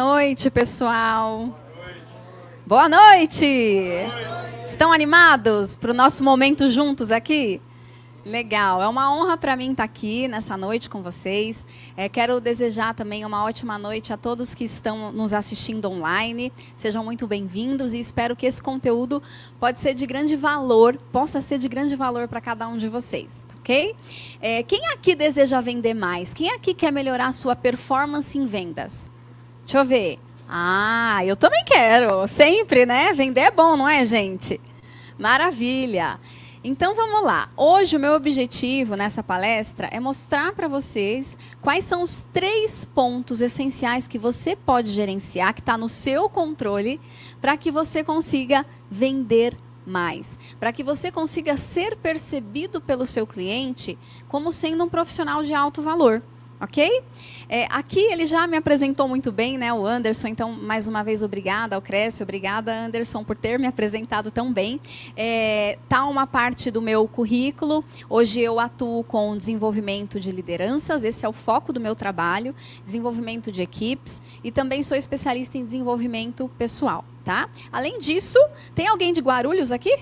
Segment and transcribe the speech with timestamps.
[0.00, 1.54] Boa noite, pessoal.
[2.66, 3.44] Boa noite.
[4.66, 7.60] Estão animados para o nosso momento juntos aqui?
[8.24, 11.66] Legal, é uma honra para mim estar aqui nessa noite com vocês.
[11.94, 16.50] É, quero desejar também uma ótima noite a todos que estão nos assistindo online.
[16.74, 19.22] Sejam muito bem-vindos e espero que esse conteúdo
[19.60, 23.46] pode ser de grande valor, possa ser de grande valor para cada um de vocês,
[23.58, 23.94] ok?
[24.40, 26.32] É, quem aqui deseja vender mais?
[26.32, 29.12] Quem aqui quer melhorar a sua performance em vendas?
[29.70, 30.18] Deixa eu ver.
[30.48, 33.12] Ah, eu também quero, sempre, né?
[33.12, 34.60] Vender é bom, não é, gente?
[35.16, 36.18] Maravilha.
[36.64, 37.48] Então vamos lá.
[37.56, 43.40] Hoje o meu objetivo nessa palestra é mostrar para vocês quais são os três pontos
[43.40, 47.00] essenciais que você pode gerenciar, que está no seu controle,
[47.40, 53.96] para que você consiga vender mais, para que você consiga ser percebido pelo seu cliente
[54.26, 56.20] como sendo um profissional de alto valor
[56.60, 57.02] ok?
[57.52, 61.20] É, aqui ele já me apresentou muito bem, né, o Anderson, então, mais uma vez,
[61.20, 64.80] obrigada ao Cresce, obrigada, Anderson, por ter me apresentado tão bem.
[65.16, 71.26] É, tá uma parte do meu currículo, hoje eu atuo com desenvolvimento de lideranças, esse
[71.26, 76.48] é o foco do meu trabalho, desenvolvimento de equipes, e também sou especialista em desenvolvimento
[76.56, 77.48] pessoal, tá?
[77.72, 78.38] Além disso,
[78.76, 79.98] tem alguém de Guarulhos aqui?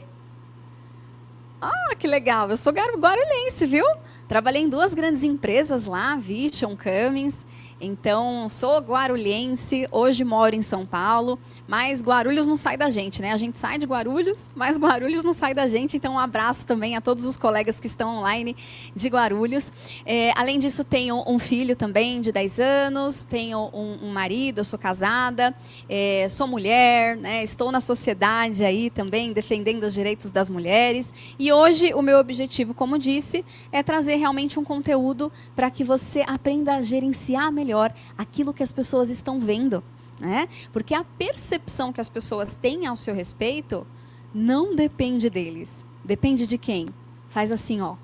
[1.63, 3.87] Ah, que legal, eu sou guarulhense, viu?
[4.29, 7.47] Trabalhei em duas grandes empresas lá, Vision, Cummins,
[7.81, 13.33] então, sou guarulhense, hoje moro em São Paulo, mas Guarulhos não sai da gente, né?
[13.33, 15.97] A gente sai de Guarulhos, mas Guarulhos não sai da gente.
[15.97, 18.57] Então, um abraço também a todos os colegas que estão online
[18.97, 19.73] de Guarulhos.
[20.05, 24.79] É, além disso, tenho um filho também de 10 anos, tenho um, um marido, sou
[24.79, 25.55] casada,
[25.89, 27.45] é, sou mulher, né?
[27.45, 31.15] estou na sociedade aí também defendendo os direitos das mulheres.
[31.39, 36.23] E hoje, o meu objetivo, como disse, é trazer realmente um conteúdo para que você
[36.27, 39.83] aprenda a gerenciar melhor aquilo que as pessoas estão vendo.
[40.21, 40.49] Né?
[40.73, 43.87] Porque a percepção que as pessoas têm ao seu respeito
[44.35, 45.85] não depende deles.
[46.05, 46.89] Depende de quem?
[47.31, 47.95] Faz assim, ó.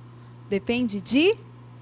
[0.48, 1.36] Depende de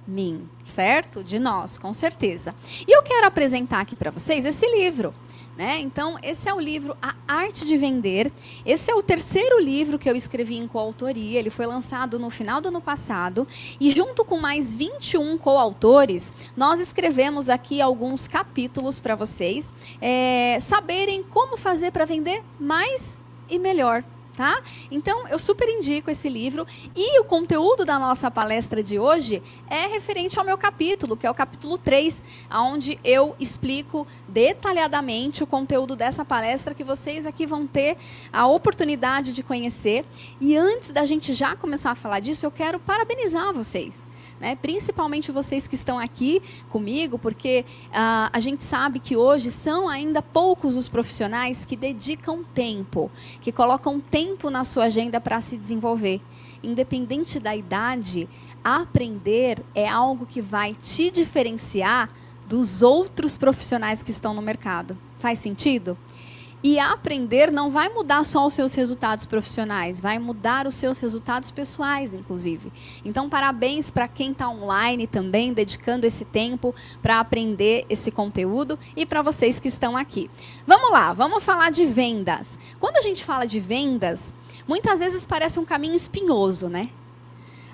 [0.07, 1.23] mim, certo?
[1.23, 2.55] De nós, com certeza.
[2.87, 5.15] E eu quero apresentar aqui para vocês esse livro.
[5.57, 5.81] Né?
[5.81, 8.33] Então, esse é o livro A Arte de Vender.
[8.65, 11.39] Esse é o terceiro livro que eu escrevi em coautoria.
[11.39, 13.47] Ele foi lançado no final do ano passado.
[13.79, 21.23] E junto com mais 21 coautores, nós escrevemos aqui alguns capítulos para vocês é, saberem
[21.23, 24.03] como fazer para vender mais e melhor
[24.37, 24.63] tá?
[24.91, 29.87] Então, eu super indico esse livro e o conteúdo da nossa palestra de hoje é
[29.87, 35.95] referente ao meu capítulo, que é o capítulo 3, onde eu explico detalhadamente o conteúdo
[35.95, 37.97] dessa palestra que vocês aqui vão ter
[38.33, 40.05] a oportunidade de conhecer.
[40.41, 44.09] E antes da gente já começar a falar disso, eu quero parabenizar vocês
[44.43, 44.57] né?
[44.57, 50.21] principalmente vocês que estão aqui comigo, porque uh, a gente sabe que hoje são ainda
[50.21, 53.09] poucos os profissionais que dedicam tempo,
[53.41, 56.21] que colocam tempo na sua agenda para se desenvolver.
[56.61, 58.29] Independente da idade,
[58.65, 62.11] aprender é algo que vai te diferenciar
[62.47, 64.97] dos outros profissionais que estão no mercado.
[65.19, 65.97] Faz sentido?
[66.65, 71.51] E aprender não vai mudar só os seus resultados profissionais, vai mudar os seus resultados
[71.51, 72.73] pessoais, inclusive.
[73.05, 79.05] Então, parabéns para quem está online também, dedicando esse tempo para aprender esse conteúdo e
[79.05, 80.31] para vocês que estão aqui.
[80.65, 82.57] Vamos lá, vamos falar de vendas.
[82.79, 84.33] Quando a gente fala de vendas,
[84.69, 86.91] muitas vezes parece um caminho espinhoso, né?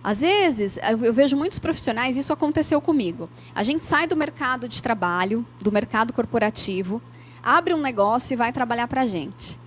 [0.08, 3.28] Às vezes, eu vejo muitos profissionais, isso aconteceu comigo.
[3.54, 7.02] A gente sai do mercado de trabalho, do mercado corporativo,
[7.42, 9.60] abre um negócio e vai trabalhar para a gente.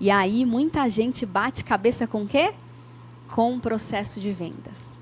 [0.00, 2.52] E aí muita gente bate cabeça com o quê?
[3.28, 5.00] Com o processo de vendas.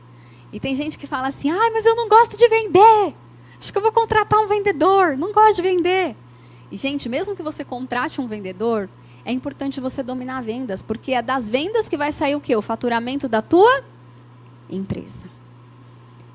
[0.52, 3.14] E tem gente que fala assim: ah, mas eu não gosto de vender.
[3.58, 5.16] Acho que eu vou contratar um vendedor.
[5.16, 6.14] Não gosto de vender.
[6.70, 8.90] E, gente, mesmo que você contrate um vendedor,
[9.24, 12.54] é importante você dominar vendas, porque é das vendas que vai sair o quê?
[12.54, 13.90] O faturamento da tua
[14.74, 15.28] empresa.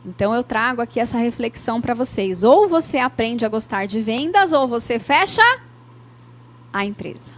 [0.06, 2.44] Então eu trago aqui essa reflexão para vocês.
[2.44, 5.42] Ou você aprende a gostar de vendas, ou você fecha
[6.72, 7.34] a empresa.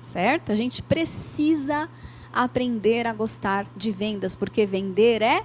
[0.00, 0.50] Certo?
[0.50, 1.88] A gente precisa
[2.32, 5.44] aprender a gostar de vendas, porque vender é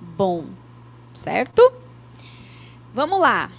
[0.00, 0.46] bom.
[1.12, 1.72] Certo?
[2.94, 3.50] Vamos lá.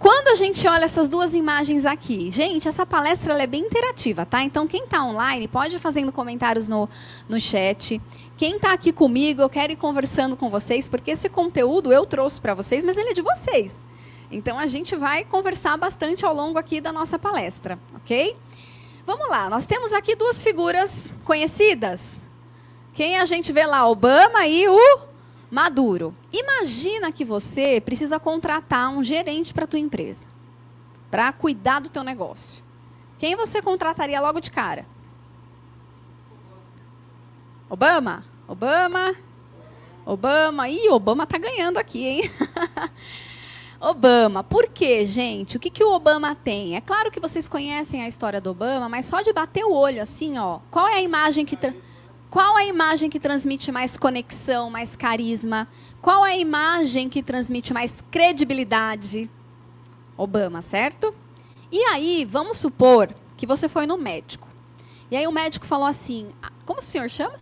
[0.00, 4.42] Quando a gente olha essas duas imagens aqui, gente, essa palestra é bem interativa, tá?
[4.42, 6.88] Então, quem está online pode ir fazendo comentários no,
[7.28, 8.00] no chat.
[8.34, 12.40] Quem está aqui comigo, eu quero ir conversando com vocês, porque esse conteúdo eu trouxe
[12.40, 13.84] para vocês, mas ele é de vocês.
[14.30, 18.34] Então a gente vai conversar bastante ao longo aqui da nossa palestra, ok?
[19.04, 22.22] Vamos lá, nós temos aqui duas figuras conhecidas.
[22.94, 23.86] Quem a gente vê lá?
[23.86, 25.09] Obama e o
[25.50, 26.14] Maduro.
[26.32, 30.28] Imagina que você precisa contratar um gerente para a tua empresa.
[31.10, 32.62] para cuidar do teu negócio?
[33.18, 34.86] Quem você contrataria logo de cara?
[37.68, 38.22] Obama?
[38.46, 39.14] Obama?
[40.06, 40.68] Obama?
[40.68, 42.22] Ih, Obama tá ganhando aqui, hein?
[43.80, 44.44] Obama.
[44.44, 45.56] Por quê, gente?
[45.56, 46.76] O que, que o Obama tem?
[46.76, 50.00] É claro que vocês conhecem a história do Obama, mas só de bater o olho
[50.00, 50.60] assim, ó.
[50.70, 51.56] Qual é a imagem que
[52.30, 55.66] qual a imagem que transmite mais conexão, mais carisma?
[56.00, 59.28] Qual a imagem que transmite mais credibilidade?
[60.16, 61.12] Obama, certo?
[61.72, 64.48] E aí, vamos supor que você foi no médico.
[65.10, 67.34] E aí o médico falou assim: ah, como o senhor chama?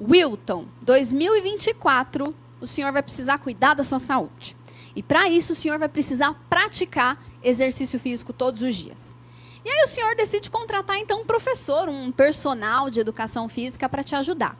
[0.00, 4.56] Wilton, 2024, o senhor vai precisar cuidar da sua saúde.
[4.96, 9.14] E para isso, o senhor vai precisar praticar exercício físico todos os dias.
[9.64, 14.02] E aí o senhor decide contratar então um professor, um personal de educação física para
[14.02, 14.56] te ajudar.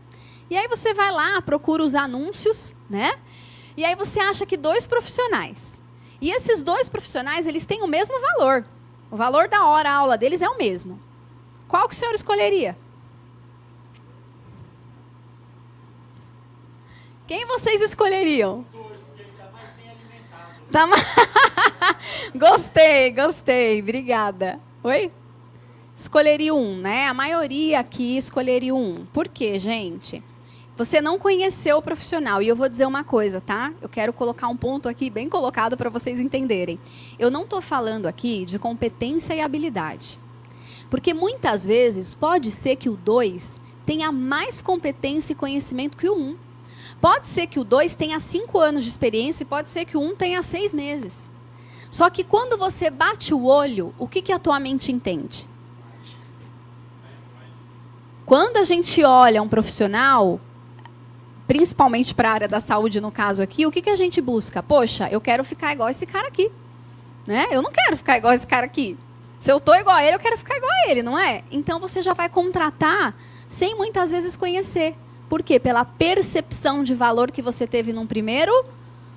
[0.49, 3.19] E aí você vai lá, procura os anúncios, né?
[3.77, 5.81] E aí você acha que dois profissionais.
[6.21, 8.65] E esses dois profissionais, eles têm o mesmo valor.
[9.11, 11.01] O valor da hora aula deles é o mesmo.
[11.67, 12.77] Qual que o senhor escolheria?
[17.27, 18.65] Quem vocês escolheriam?
[20.67, 21.03] Está mais
[22.35, 23.81] gostei, gostei.
[23.81, 24.57] Obrigada.
[24.85, 25.13] Oi?
[25.95, 27.07] Escolheria um, né?
[27.07, 29.07] A maioria aqui escolheria um.
[29.13, 30.21] Por quê, gente?
[30.77, 32.43] Você não conheceu o profissional.
[32.43, 33.73] E eu vou dizer uma coisa, tá?
[33.81, 36.81] Eu quero colocar um ponto aqui bem colocado para vocês entenderem.
[37.17, 40.19] Eu não estou falando aqui de competência e habilidade.
[40.91, 46.17] Porque muitas vezes pode ser que o 2 tenha mais competência e conhecimento que o
[46.17, 46.21] 1.
[46.21, 46.37] Um.
[47.01, 50.01] Pode ser que o 2 tenha 5 anos de experiência e pode ser que o
[50.01, 51.31] 1 um tenha 6 meses.
[51.93, 55.47] Só que quando você bate o olho, o que, que a tua mente entende?
[58.25, 60.41] Quando a gente olha um profissional,
[61.47, 64.63] principalmente para a área da saúde, no caso aqui, o que, que a gente busca?
[64.63, 66.51] Poxa, eu quero ficar igual esse cara aqui.
[67.27, 67.49] Né?
[67.51, 68.97] Eu não quero ficar igual esse cara aqui.
[69.39, 71.45] Se eu estou igual a ele, eu quero ficar igual a ele, não é?
[71.51, 73.15] Então você já vai contratar
[73.47, 74.97] sem muitas vezes conhecer.
[75.29, 75.61] Por quê?
[75.61, 78.65] Pela percepção de valor que você teve num primeiro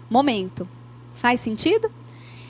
[0.09, 0.67] momento.
[1.15, 1.89] Faz sentido?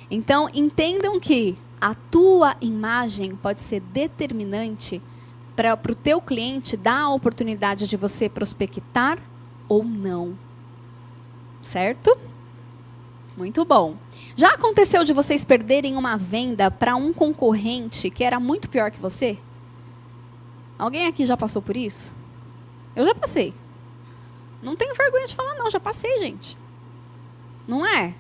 [0.10, 5.02] Então, entendam que a tua imagem pode ser determinante
[5.56, 9.20] para o teu cliente dar a oportunidade de você prospectar
[9.68, 10.38] ou não.
[11.64, 12.18] Certo?
[13.38, 13.98] Muito bom.
[14.36, 19.00] Já aconteceu de vocês perderem uma venda para um concorrente que era muito pior que
[19.00, 19.38] você?
[20.78, 22.14] Alguém aqui já passou por isso?
[22.96, 23.54] Eu já passei.
[24.62, 26.58] Não tenho vergonha de falar, não, já passei, gente.
[27.68, 28.16] Não é?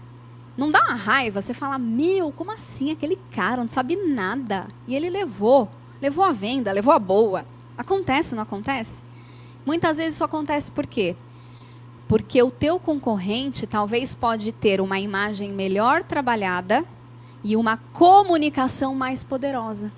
[0.57, 2.91] Não dá uma raiva você falar, meu, como assim?
[2.91, 4.67] Aquele cara não sabe nada.
[4.87, 5.69] E ele levou.
[6.01, 7.45] Levou a venda, levou a boa.
[7.77, 9.03] Acontece, não acontece?
[9.65, 11.15] Muitas vezes isso acontece por quê?
[12.07, 16.85] Porque o teu concorrente talvez pode ter uma imagem melhor trabalhada
[17.43, 19.91] e uma comunicação mais poderosa.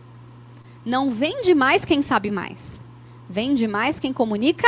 [0.86, 2.81] Não vende mais quem sabe mais.
[3.30, 4.68] Vende mais quem comunica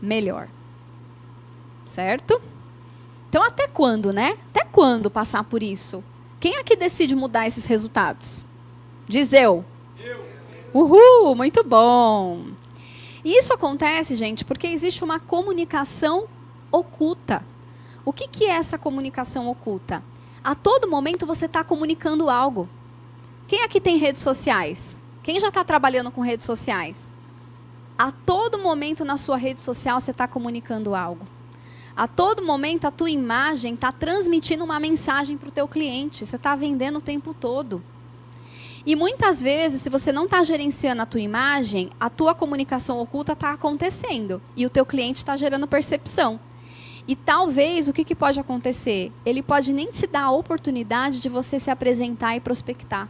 [0.00, 0.48] melhor.
[1.86, 2.40] Certo?
[3.28, 4.36] Então, até quando, né?
[4.50, 6.02] Até quando passar por isso?
[6.40, 8.44] Quem é que decide mudar esses resultados?
[9.06, 9.64] Diz eu.
[9.96, 10.20] Eu.
[10.74, 12.46] Uhul, muito bom.
[13.24, 16.26] E isso acontece, gente, porque existe uma comunicação
[16.72, 17.44] oculta.
[18.04, 20.02] O que, que é essa comunicação oculta?
[20.42, 22.68] A todo momento você está comunicando algo.
[23.46, 24.98] Quem aqui tem redes sociais?
[25.22, 27.14] Quem já está trabalhando com redes sociais?
[27.96, 31.24] A todo momento na sua rede social você está comunicando algo.
[31.96, 36.26] A todo momento a tua imagem está transmitindo uma mensagem para o teu cliente.
[36.26, 37.82] Você está vendendo o tempo todo.
[38.84, 43.32] E muitas vezes, se você não está gerenciando a tua imagem, a tua comunicação oculta
[43.32, 46.38] está acontecendo e o teu cliente está gerando percepção.
[47.06, 49.12] E talvez o que, que pode acontecer?
[49.24, 53.08] Ele pode nem te dar a oportunidade de você se apresentar e prospectar,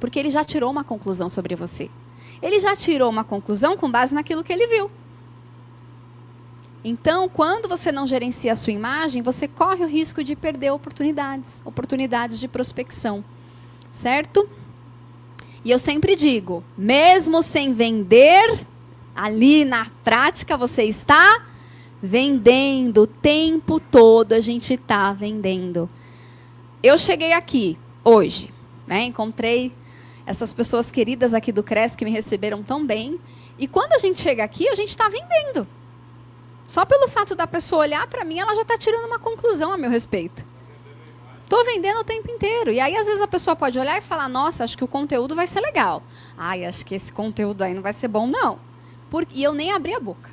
[0.00, 1.90] porque ele já tirou uma conclusão sobre você
[2.42, 4.90] ele já tirou uma conclusão com base naquilo que ele viu.
[6.88, 11.60] Então, quando você não gerencia a sua imagem, você corre o risco de perder oportunidades,
[11.64, 13.24] oportunidades de prospecção.
[13.90, 14.48] Certo?
[15.64, 18.60] E eu sempre digo, mesmo sem vender,
[19.16, 21.44] ali na prática você está
[22.00, 25.90] vendendo o tempo todo, a gente está vendendo.
[26.84, 28.54] Eu cheguei aqui hoje,
[28.86, 29.02] né?
[29.06, 29.72] Encontrei
[30.24, 33.18] essas pessoas queridas aqui do CRES que me receberam tão bem.
[33.58, 35.66] E quando a gente chega aqui, a gente está vendendo.
[36.68, 39.76] Só pelo fato da pessoa olhar para mim, ela já está tirando uma conclusão a
[39.76, 40.44] meu respeito.
[41.46, 42.72] Estou vendendo o tempo inteiro.
[42.72, 45.36] E aí, às vezes, a pessoa pode olhar e falar: Nossa, acho que o conteúdo
[45.36, 46.02] vai ser legal.
[46.36, 48.58] Ai, acho que esse conteúdo aí não vai ser bom, não.
[49.08, 49.24] Por...
[49.32, 50.28] E eu nem abri a boca.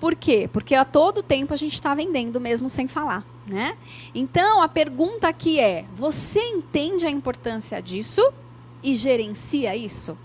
[0.00, 0.50] Por quê?
[0.52, 3.24] Porque a todo tempo a gente está vendendo mesmo sem falar.
[3.46, 3.76] Né?
[4.12, 8.32] Então, a pergunta aqui é: você entende a importância disso
[8.82, 10.18] e gerencia isso?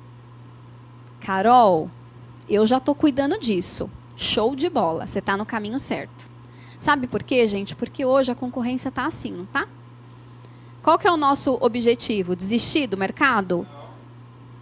[1.19, 1.91] Carol,
[2.49, 3.87] eu já estou cuidando disso.
[4.15, 6.27] Show de bola, você está no caminho certo.
[6.77, 7.75] Sabe por quê, gente?
[7.75, 9.67] Porque hoje a concorrência está assim, não tá?
[10.81, 12.35] Qual que é o nosso objetivo?
[12.35, 13.67] Desistir do mercado?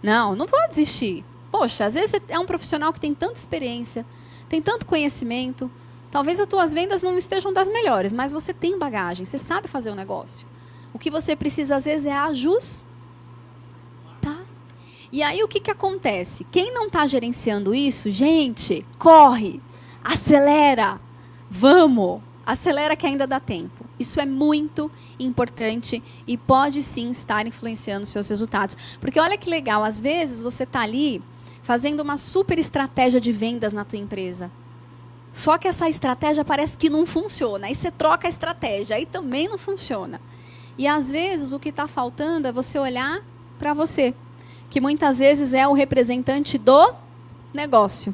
[0.02, 1.24] Não, não vou desistir.
[1.50, 4.04] Poxa, às vezes é um profissional que tem tanta experiência,
[4.48, 5.70] tem tanto conhecimento,
[6.14, 9.90] Talvez as tuas vendas não estejam das melhores, mas você tem bagagem, você sabe fazer
[9.90, 10.46] o negócio.
[10.92, 12.88] O que você precisa às vezes é ajustar.
[15.14, 16.42] E aí o que, que acontece?
[16.50, 19.60] Quem não está gerenciando isso, gente, corre,
[20.02, 21.00] acelera,
[21.48, 23.86] vamos, acelera que ainda dá tempo.
[23.96, 28.98] Isso é muito importante e pode sim estar influenciando seus resultados.
[29.00, 31.22] Porque olha que legal, às vezes você está ali
[31.62, 34.50] fazendo uma super estratégia de vendas na tua empresa.
[35.30, 37.68] Só que essa estratégia parece que não funciona.
[37.68, 40.20] Aí você troca a estratégia, aí também não funciona.
[40.76, 43.24] E às vezes o que está faltando é você olhar
[43.60, 44.12] para você,
[44.74, 46.92] que muitas vezes é o representante do
[47.52, 48.12] negócio.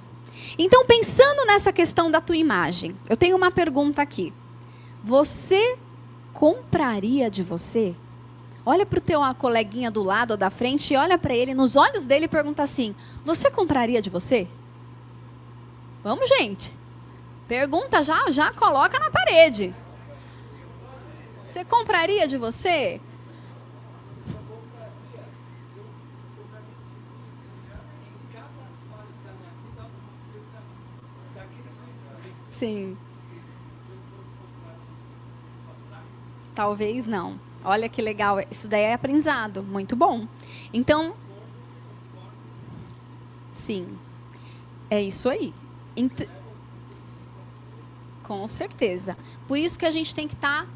[0.59, 4.31] Então, pensando nessa questão da tua imagem, eu tenho uma pergunta aqui.
[5.02, 5.79] Você
[6.35, 7.97] compraria de você?
[8.67, 11.76] Olha para o teu coleguinha do lado ou da frente e olha para ele nos
[11.76, 14.47] olhos dele e pergunta assim: Você compraria de você?
[16.05, 16.75] Vamos, gente.
[17.49, 19.75] Pergunta já, já coloca na parede.
[21.43, 23.00] Você compraria de você?
[32.61, 32.95] Sim.
[36.55, 37.40] Talvez não.
[37.64, 38.37] Olha que legal.
[38.50, 39.62] Isso daí é aprendizado.
[39.62, 40.29] Muito bom.
[40.71, 41.14] Então.
[43.50, 43.99] Sim.
[44.90, 45.55] É isso aí.
[45.97, 46.29] Ent
[48.25, 49.17] com certeza.
[49.49, 50.69] Por isso que a gente tem que estar tá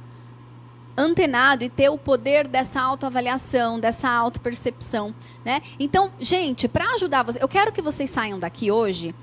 [0.97, 5.14] antenado e ter o poder dessa autoavaliação, dessa autopercepção,
[5.45, 5.61] né?
[5.79, 9.14] Então, gente, para ajudar vocês, eu quero que vocês saiam daqui hoje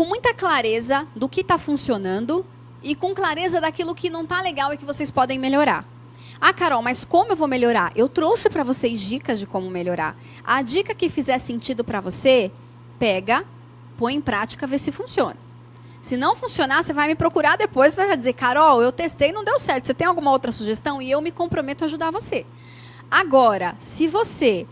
[0.00, 2.46] com muita clareza do que está funcionando
[2.82, 5.86] e com clareza daquilo que não está legal e que vocês podem melhorar.
[6.40, 7.92] Ah, Carol, mas como eu vou melhorar?
[7.94, 10.16] Eu trouxe para vocês dicas de como melhorar.
[10.42, 12.50] A dica que fizer sentido para você,
[12.98, 13.44] pega,
[13.98, 15.36] põe em prática, vê se funciona.
[16.00, 19.58] Se não funcionar, você vai me procurar depois vai dizer, Carol, eu testei não deu
[19.58, 19.86] certo.
[19.86, 21.02] Você tem alguma outra sugestão?
[21.02, 22.46] E eu me comprometo a ajudar você.
[23.10, 24.66] Agora, se você.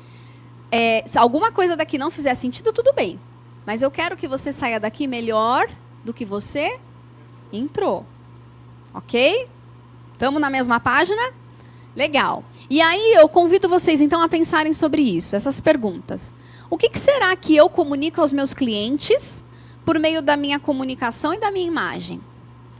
[0.73, 3.20] É, se alguma coisa daqui não fizer sentido, tudo bem.
[3.69, 5.69] Mas eu quero que você saia daqui melhor
[6.03, 6.81] do que você
[7.53, 8.07] entrou.
[8.95, 9.47] Ok?
[10.15, 11.21] Estamos na mesma página?
[11.95, 12.43] Legal.
[12.71, 16.33] E aí eu convido vocês então a pensarem sobre isso, essas perguntas.
[16.71, 19.45] O que, que será que eu comunico aos meus clientes
[19.85, 22.23] por meio da minha comunicação e da minha imagem.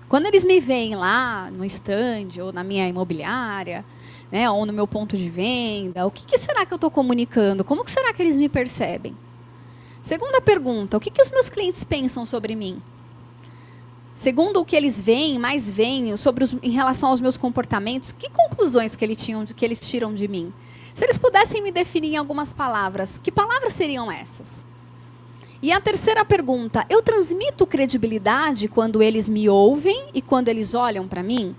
[0.09, 3.85] Quando eles me veem lá no stand ou na minha imobiliária,
[4.33, 7.63] né, ou no meu ponto de venda, o que, que será que eu estou comunicando?
[7.63, 9.15] Como que será que eles me percebem?
[10.09, 12.81] Segunda pergunta, o que, que os meus clientes pensam sobre mim?
[14.15, 18.31] Segundo o que eles veem, mais veem sobre os, em relação aos meus comportamentos, que
[18.31, 20.51] conclusões que, ele tinham, que eles tiram de mim?
[20.95, 24.65] Se eles pudessem me definir em algumas palavras, que palavras seriam essas?
[25.61, 31.07] E a terceira pergunta: eu transmito credibilidade quando eles me ouvem e quando eles olham
[31.07, 31.55] para mim?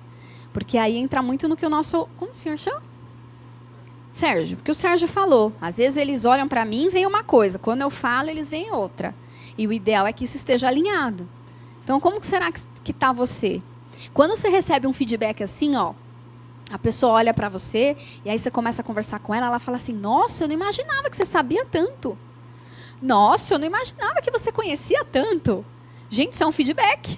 [0.52, 2.10] Porque aí entra muito no que o nosso.
[2.18, 2.89] Como o senhor chama?
[4.20, 5.54] Sérgio, porque o Sérgio falou.
[5.62, 8.70] Às vezes eles olham para mim e veem uma coisa, quando eu falo, eles veem
[8.72, 9.16] outra.
[9.58, 11.28] E o ideal é que isso esteja alinhado.
[11.84, 13.62] Então, como será que está você?
[14.14, 15.94] Quando você recebe um feedback assim, ó,
[16.70, 17.96] a pessoa olha para você
[18.26, 21.10] e aí você começa a conversar com ela, ela fala assim: Nossa, eu não imaginava
[21.10, 22.18] que você sabia tanto.
[23.02, 25.66] Nossa, eu não imaginava que você conhecia tanto.
[26.10, 27.18] Gente, isso é um feedback.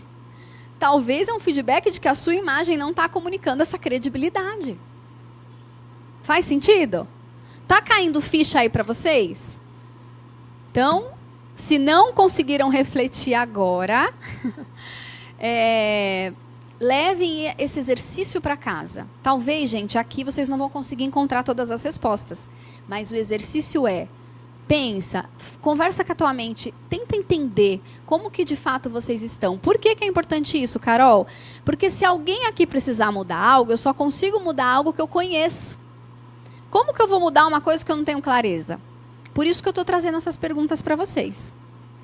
[0.79, 4.79] Talvez é um feedback de que a sua imagem não está comunicando essa credibilidade.
[6.23, 7.07] Faz sentido?
[7.67, 9.59] Tá caindo ficha aí para vocês?
[10.71, 11.11] Então,
[11.55, 14.13] se não conseguiram refletir agora,
[15.39, 16.33] é,
[16.79, 19.07] levem esse exercício para casa.
[19.21, 22.49] Talvez, gente, aqui vocês não vão conseguir encontrar todas as respostas,
[22.87, 24.07] mas o exercício é
[24.71, 29.57] pensa, conversa com a tua mente, tenta entender como que de fato vocês estão.
[29.57, 31.27] Por que, que é importante isso, Carol?
[31.65, 35.77] Porque se alguém aqui precisar mudar algo, eu só consigo mudar algo que eu conheço.
[36.71, 38.79] Como que eu vou mudar uma coisa que eu não tenho clareza?
[39.33, 41.53] Por isso que eu estou trazendo essas perguntas para vocês.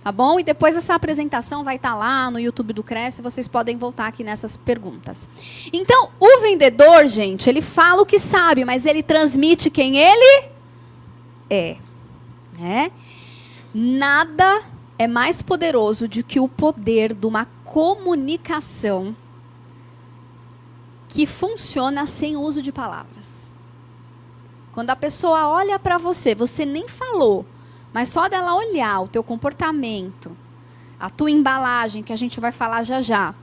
[0.04, 0.40] Tá bom?
[0.40, 4.08] E depois essa apresentação vai estar tá lá no YouTube do Cresce, vocês podem voltar
[4.08, 5.28] aqui nessas perguntas.
[5.72, 10.50] Então, o vendedor, gente, ele fala o que sabe, mas ele transmite quem ele
[11.50, 11.78] é.
[12.60, 12.92] Né?
[13.74, 14.64] Nada
[15.00, 19.16] é mais poderoso do que o poder de uma comunicação
[21.08, 23.37] que funciona sem uso de palavras.
[24.78, 27.44] Quando a pessoa olha para você, você nem falou,
[27.92, 30.38] mas só dela olhar o teu comportamento,
[31.00, 33.34] a tua embalagem, que a gente vai falar já já,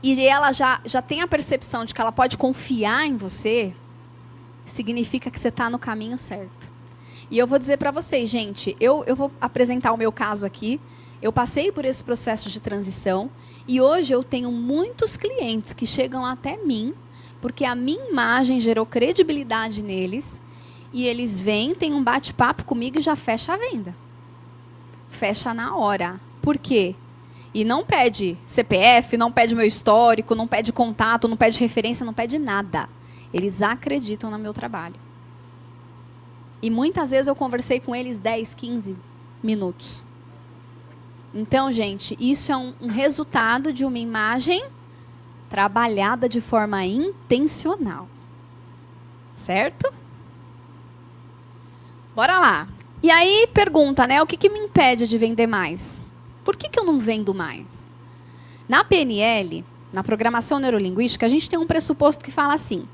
[0.00, 3.74] e ela já, já tem a percepção de que ela pode confiar em você,
[4.64, 6.70] significa que você está no caminho certo.
[7.28, 10.80] E eu vou dizer para vocês, gente, eu, eu vou apresentar o meu caso aqui.
[11.20, 13.28] Eu passei por esse processo de transição
[13.66, 16.94] e hoje eu tenho muitos clientes que chegam até mim
[17.40, 20.40] porque a minha imagem gerou credibilidade neles
[20.92, 23.94] e eles vêm, têm um bate-papo comigo e já fecha a venda.
[25.08, 26.20] Fecha na hora.
[26.42, 26.94] Por quê?
[27.52, 32.14] E não pede CPF, não pede meu histórico, não pede contato, não pede referência, não
[32.14, 32.88] pede nada.
[33.32, 34.96] Eles acreditam no meu trabalho.
[36.62, 38.96] E muitas vezes eu conversei com eles 10, 15
[39.42, 40.04] minutos.
[41.32, 44.64] Então, gente, isso é um, um resultado de uma imagem
[45.50, 48.08] trabalhada de forma intencional.
[49.34, 49.92] Certo?
[52.14, 52.68] Bora lá.
[53.02, 54.22] E aí pergunta, né?
[54.22, 56.00] O que, que me impede de vender mais?
[56.44, 57.90] Por que, que eu não vendo mais?
[58.68, 62.86] Na PNL, na programação neurolinguística, a gente tem um pressuposto que fala assim: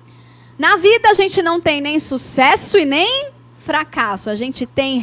[0.59, 5.03] na vida a gente não tem nem sucesso e nem fracasso, a gente tem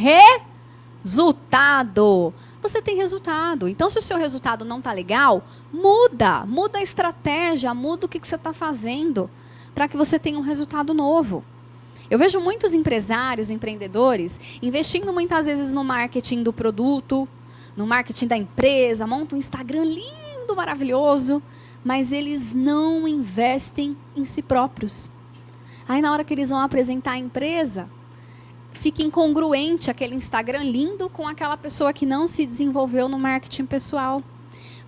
[1.04, 2.34] resultado.
[2.64, 3.68] Você tem resultado.
[3.68, 6.46] Então, se o seu resultado não está legal, muda.
[6.46, 9.28] Muda a estratégia, muda o que, que você está fazendo
[9.74, 11.44] para que você tenha um resultado novo.
[12.10, 17.28] Eu vejo muitos empresários, empreendedores, investindo muitas vezes no marketing do produto,
[17.76, 21.42] no marketing da empresa, montam um Instagram lindo, maravilhoso,
[21.84, 25.10] mas eles não investem em si próprios.
[25.86, 27.90] Aí na hora que eles vão apresentar a empresa,
[28.84, 34.22] fica incongruente aquele Instagram lindo com aquela pessoa que não se desenvolveu no marketing pessoal.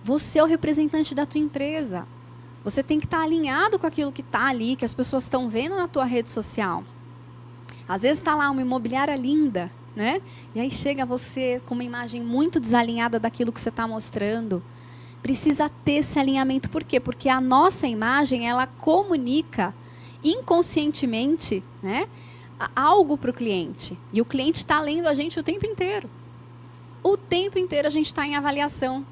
[0.03, 2.07] Você é o representante da tua empresa.
[2.63, 5.75] Você tem que estar alinhado com aquilo que está ali, que as pessoas estão vendo
[5.75, 6.83] na tua rede social.
[7.89, 10.21] Às vezes está lá uma imobiliária linda, né?
[10.53, 14.61] E aí chega você com uma imagem muito desalinhada daquilo que você está mostrando.
[15.23, 16.69] Precisa ter esse alinhamento.
[16.69, 16.99] Por quê?
[16.99, 19.73] Porque a nossa imagem, ela comunica
[20.23, 22.07] inconscientemente, né?
[22.75, 23.97] Algo para o cliente.
[24.11, 26.09] E o cliente está lendo a gente o tempo inteiro.
[27.03, 29.05] O tempo inteiro a gente está em avaliação.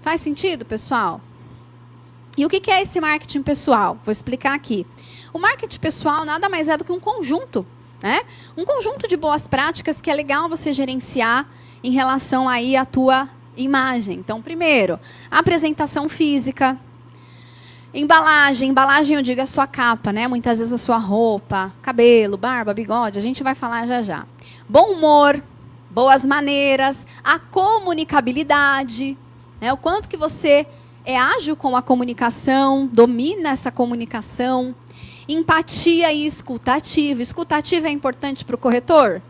[0.00, 1.20] Faz sentido, pessoal?
[2.36, 3.98] E o que é esse marketing pessoal?
[4.04, 4.86] Vou explicar aqui.
[5.32, 7.66] O marketing pessoal nada mais é do que um conjunto
[8.02, 8.22] né?
[8.56, 11.48] Um conjunto de boas práticas que é legal você gerenciar
[11.82, 14.18] em relação aí à tua imagem.
[14.18, 14.98] Então, primeiro,
[15.30, 16.78] apresentação física,
[17.94, 20.26] embalagem, embalagem eu digo a sua capa, né?
[20.28, 24.26] Muitas vezes a sua roupa, cabelo, barba, bigode, a gente vai falar já já.
[24.68, 25.42] Bom humor,
[25.90, 29.16] boas maneiras, a comunicabilidade,
[29.60, 29.72] né?
[29.72, 30.66] O quanto que você
[31.04, 34.74] é ágil com a comunicação, domina essa comunicação,
[35.28, 37.22] Empatia e escutativa.
[37.22, 39.22] Escutativa é importante para o corretor?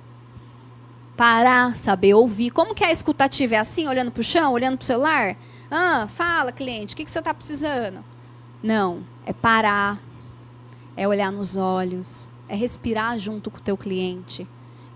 [1.16, 2.50] Parar, saber ouvir.
[2.50, 3.56] Como que é a escutativa?
[3.56, 5.36] É assim, olhando para o chão, olhando para o celular?
[5.70, 8.02] Ah, fala, cliente, o que, que você está precisando?
[8.62, 9.98] Não, é parar,
[10.96, 14.46] é olhar nos olhos, é respirar junto com o teu cliente.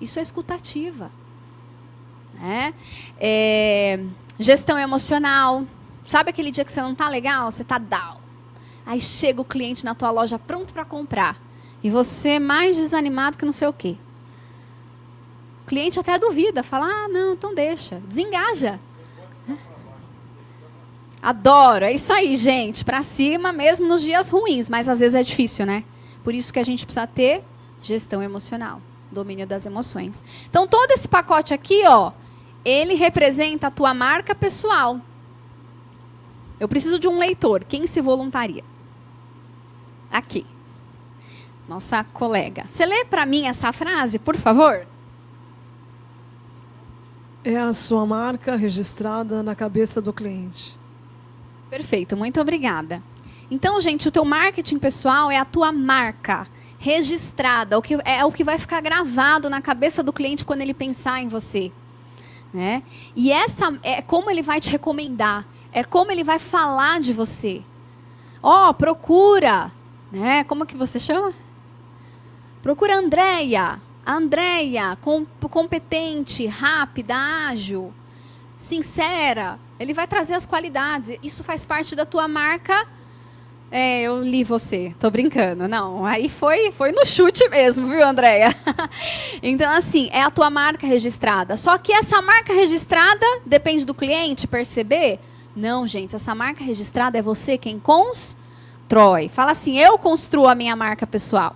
[0.01, 1.11] Isso é escutativa.
[2.35, 2.75] Né?
[3.19, 3.99] É,
[4.39, 5.65] gestão emocional.
[6.07, 7.51] Sabe aquele dia que você não está legal?
[7.51, 8.19] Você está down.
[8.85, 11.41] Aí chega o cliente na tua loja pronto para comprar.
[11.83, 13.97] E você mais desanimado que não sei o quê.
[15.63, 18.01] O cliente até duvida, fala: ah, não, então deixa.
[18.07, 18.79] Desengaja.
[21.27, 21.85] Adoro.
[21.85, 22.85] É isso aí, gente.
[22.85, 25.83] Para cima mesmo nos dias ruins, mas às vezes é difícil, né?
[26.23, 27.43] Por isso que a gente precisa ter
[27.83, 30.23] gestão emocional, domínio das emoções.
[30.49, 32.13] Então todo esse pacote aqui, ó,
[32.65, 35.01] ele representa a tua marca pessoal.
[36.61, 37.65] Eu preciso de um leitor.
[37.65, 38.63] Quem se voluntaria?
[40.17, 40.47] aqui.
[41.69, 42.65] Nossa colega.
[42.67, 44.87] Você lê para mim essa frase, por favor?
[47.45, 50.77] É a sua marca registrada na cabeça do cliente.
[51.71, 53.03] Perfeito, muito obrigada.
[53.51, 56.47] Então, gente, o teu marketing pessoal é a tua marca
[56.79, 60.75] registrada, o que é o que vai ficar gravado na cabeça do cliente quando ele
[60.75, 61.73] pensar em você.
[62.53, 62.83] Né?
[63.15, 67.63] E essa é como ele vai te recomendar, é como ele vai falar de você.
[68.43, 69.71] Ó, oh, procura
[70.11, 70.45] né?
[70.45, 71.33] Como que você chama?
[72.63, 73.81] Procura a Andréia.
[74.05, 77.93] A Andréia, com, competente, rápida, ágil,
[78.57, 79.59] sincera.
[79.79, 81.19] Ele vai trazer as qualidades.
[81.23, 82.87] Isso faz parte da tua marca.
[83.71, 84.95] É, eu li você.
[84.99, 85.69] Tô brincando.
[85.69, 88.55] Não, aí foi, foi no chute mesmo, viu, Andréia?
[89.43, 91.57] então, assim, é a tua marca registrada.
[91.57, 95.19] Só que essa marca registrada depende do cliente perceber?
[95.55, 98.37] Não, gente, essa marca registrada é você quem cons
[98.87, 99.29] constrói.
[99.29, 101.55] Fala assim: eu construo a minha marca pessoal.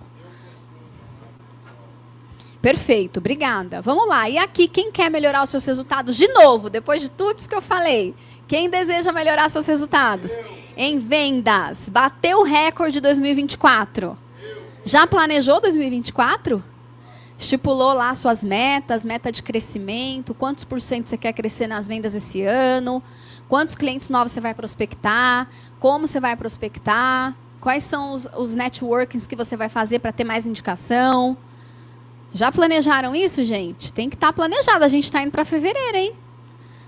[2.61, 3.81] Perfeito, obrigada.
[3.81, 4.29] Vamos lá.
[4.29, 6.15] E aqui, quem quer melhorar os seus resultados?
[6.15, 8.13] De novo, depois de tudo isso que eu falei.
[8.47, 10.37] Quem deseja melhorar seus resultados?
[10.77, 11.89] Em vendas.
[11.89, 14.17] Bateu o recorde de 2024.
[14.85, 16.63] Já planejou 2024?
[17.37, 22.13] Estipulou lá suas metas, meta de crescimento, quantos por cento você quer crescer nas vendas
[22.13, 23.01] esse ano,
[23.49, 29.25] quantos clientes novos você vai prospectar, como você vai prospectar, quais são os, os networkings
[29.27, 31.35] que você vai fazer para ter mais indicação.
[32.33, 33.91] Já planejaram isso, gente?
[33.91, 34.83] Tem que estar tá planejado.
[34.83, 36.15] A gente está indo para fevereiro, hein?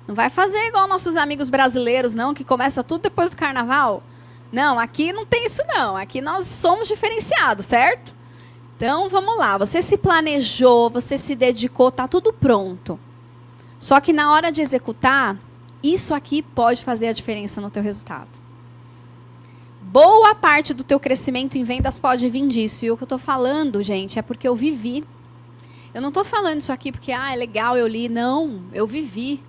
[0.08, 4.04] Não vai fazer igual nossos amigos brasileiros, não, que começa tudo depois do carnaval.
[4.52, 5.96] Não, aqui não tem isso, não.
[5.96, 8.14] Aqui nós somos diferenciados, certo?
[8.76, 9.58] Então, vamos lá.
[9.58, 13.00] Você se planejou, você se dedicou, tá tudo pronto.
[13.80, 15.38] Só que na hora de executar,
[15.82, 18.30] isso aqui pode fazer a diferença no teu resultado.
[19.82, 22.86] Boa parte do teu crescimento em vendas pode vir disso.
[22.86, 25.04] E o que eu estou falando, gente, é porque eu vivi
[25.94, 28.10] eu não estou falando isso aqui porque ah, é legal, eu li.
[28.10, 29.42] Não, eu vivi.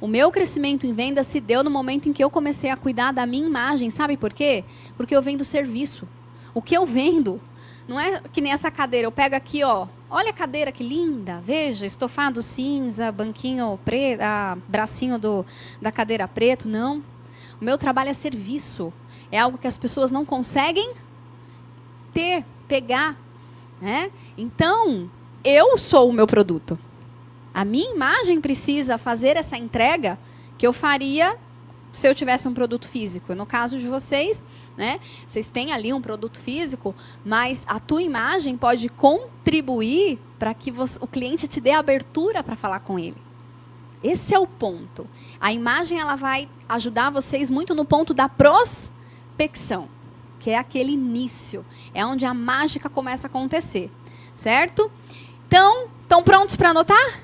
[0.00, 3.12] O meu crescimento em venda se deu no momento em que eu comecei a cuidar
[3.12, 3.90] da minha imagem.
[3.90, 4.64] Sabe por quê?
[4.96, 6.06] Porque eu vendo serviço.
[6.54, 7.40] O que eu vendo
[7.88, 9.06] não é que nem essa cadeira.
[9.06, 9.88] Eu pego aqui, ó.
[10.10, 11.40] Olha a cadeira que linda.
[11.42, 15.44] Veja, estofado cinza, banquinho preto, ah, bracinho do,
[15.80, 16.68] da cadeira preto.
[16.68, 17.02] Não.
[17.60, 18.92] O meu trabalho é serviço.
[19.32, 20.92] É algo que as pessoas não conseguem
[22.12, 23.16] ter, pegar.
[23.80, 24.10] Né?
[24.36, 25.10] Então,
[25.48, 26.78] eu sou o meu produto.
[27.54, 30.18] A minha imagem precisa fazer essa entrega
[30.58, 31.36] que eu faria
[31.90, 33.34] se eu tivesse um produto físico.
[33.34, 34.44] No caso de vocês,
[34.76, 40.70] né, vocês têm ali um produto físico, mas a tua imagem pode contribuir para que
[40.70, 43.16] você, o cliente te dê abertura para falar com ele.
[44.04, 45.08] Esse é o ponto.
[45.40, 49.88] A imagem ela vai ajudar vocês muito no ponto da prospecção,
[50.38, 53.90] que é aquele início, é onde a mágica começa a acontecer,
[54.34, 54.90] certo?
[55.48, 57.20] Então, estão prontos para anotar?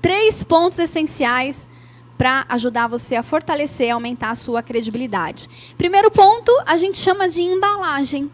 [0.00, 1.68] Três pontos essenciais
[2.16, 5.74] para ajudar você a fortalecer e aumentar a sua credibilidade.
[5.76, 8.30] Primeiro ponto, a gente chama de embalagem.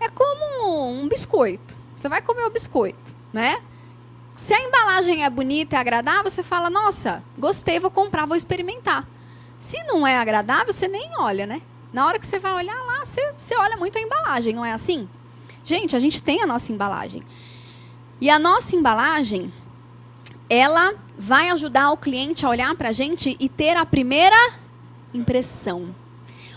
[0.00, 1.76] É como um biscoito.
[1.96, 3.62] Você vai comer o biscoito, né?
[4.34, 9.08] Se a embalagem é bonita e agradável, você fala: "Nossa, gostei, vou comprar, vou experimentar".
[9.60, 11.62] Se não é agradável, você nem olha, né?
[11.92, 14.72] Na hora que você vai olhar lá, você, você olha muito a embalagem, não é
[14.72, 15.08] assim?
[15.64, 17.22] Gente, a gente tem a nossa embalagem.
[18.20, 19.52] E a nossa embalagem,
[20.48, 24.52] ela vai ajudar o cliente a olhar para a gente e ter a primeira
[25.12, 25.94] impressão.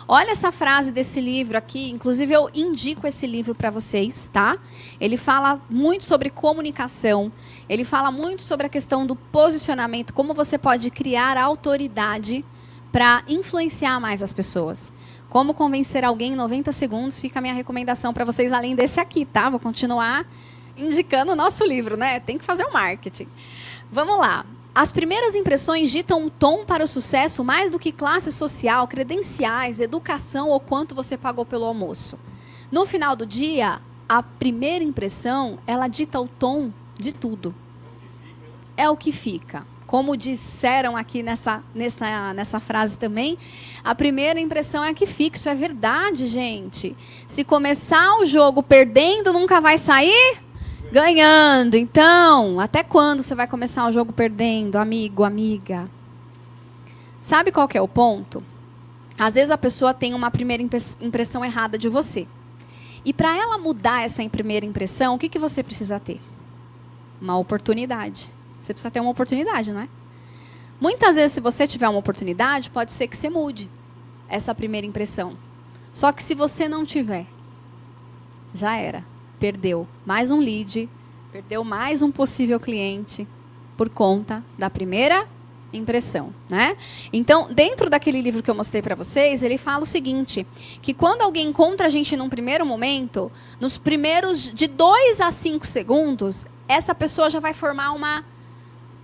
[0.07, 4.57] Olha essa frase desse livro aqui, inclusive eu indico esse livro para vocês, tá?
[4.99, 7.31] Ele fala muito sobre comunicação,
[7.67, 12.43] ele fala muito sobre a questão do posicionamento, como você pode criar autoridade
[12.91, 14.91] para influenciar mais as pessoas.
[15.29, 19.25] Como convencer alguém em 90 segundos, fica a minha recomendação para vocês, além desse aqui,
[19.25, 19.47] tá?
[19.47, 20.25] Vou continuar
[20.79, 22.19] indicando o nosso livro, né?
[22.19, 23.27] Tem que fazer o marketing.
[23.91, 24.45] Vamos lá.
[24.73, 29.79] As primeiras impressões ditam um tom para o sucesso mais do que classe social, credenciais,
[29.79, 32.17] educação ou quanto você pagou pelo almoço.
[32.71, 37.53] No final do dia, a primeira impressão, ela dita o tom de tudo.
[38.77, 39.65] É o que fica.
[39.85, 43.39] Como disseram aqui nessa, nessa, nessa frase também,
[43.83, 45.49] a primeira impressão é que fixo.
[45.49, 46.95] É verdade, gente.
[47.27, 50.37] Se começar o jogo perdendo, nunca vai sair
[50.91, 51.75] ganhando.
[51.75, 55.89] Então, até quando você vai começar um jogo perdendo, amigo, amiga?
[57.19, 58.43] Sabe qual é o ponto?
[59.17, 62.27] Às vezes a pessoa tem uma primeira impressão errada de você.
[63.03, 66.21] E para ela mudar essa primeira impressão, o que, que você precisa ter?
[67.21, 68.31] Uma oportunidade.
[68.59, 69.89] Você precisa ter uma oportunidade, não é?
[70.79, 73.69] Muitas vezes, se você tiver uma oportunidade, pode ser que você mude
[74.29, 75.37] essa primeira impressão.
[75.91, 77.25] Só que se você não tiver,
[78.53, 79.03] já era
[79.39, 80.89] perdeu mais um lead,
[81.31, 83.27] perdeu mais um possível cliente
[83.77, 85.25] por conta da primeira
[85.71, 86.75] impressão, né?
[87.13, 90.45] Então, dentro daquele livro que eu mostrei para vocês, ele fala o seguinte,
[90.81, 95.65] que quando alguém encontra a gente num primeiro momento, nos primeiros de dois a cinco
[95.65, 98.25] segundos, essa pessoa já vai formar uma,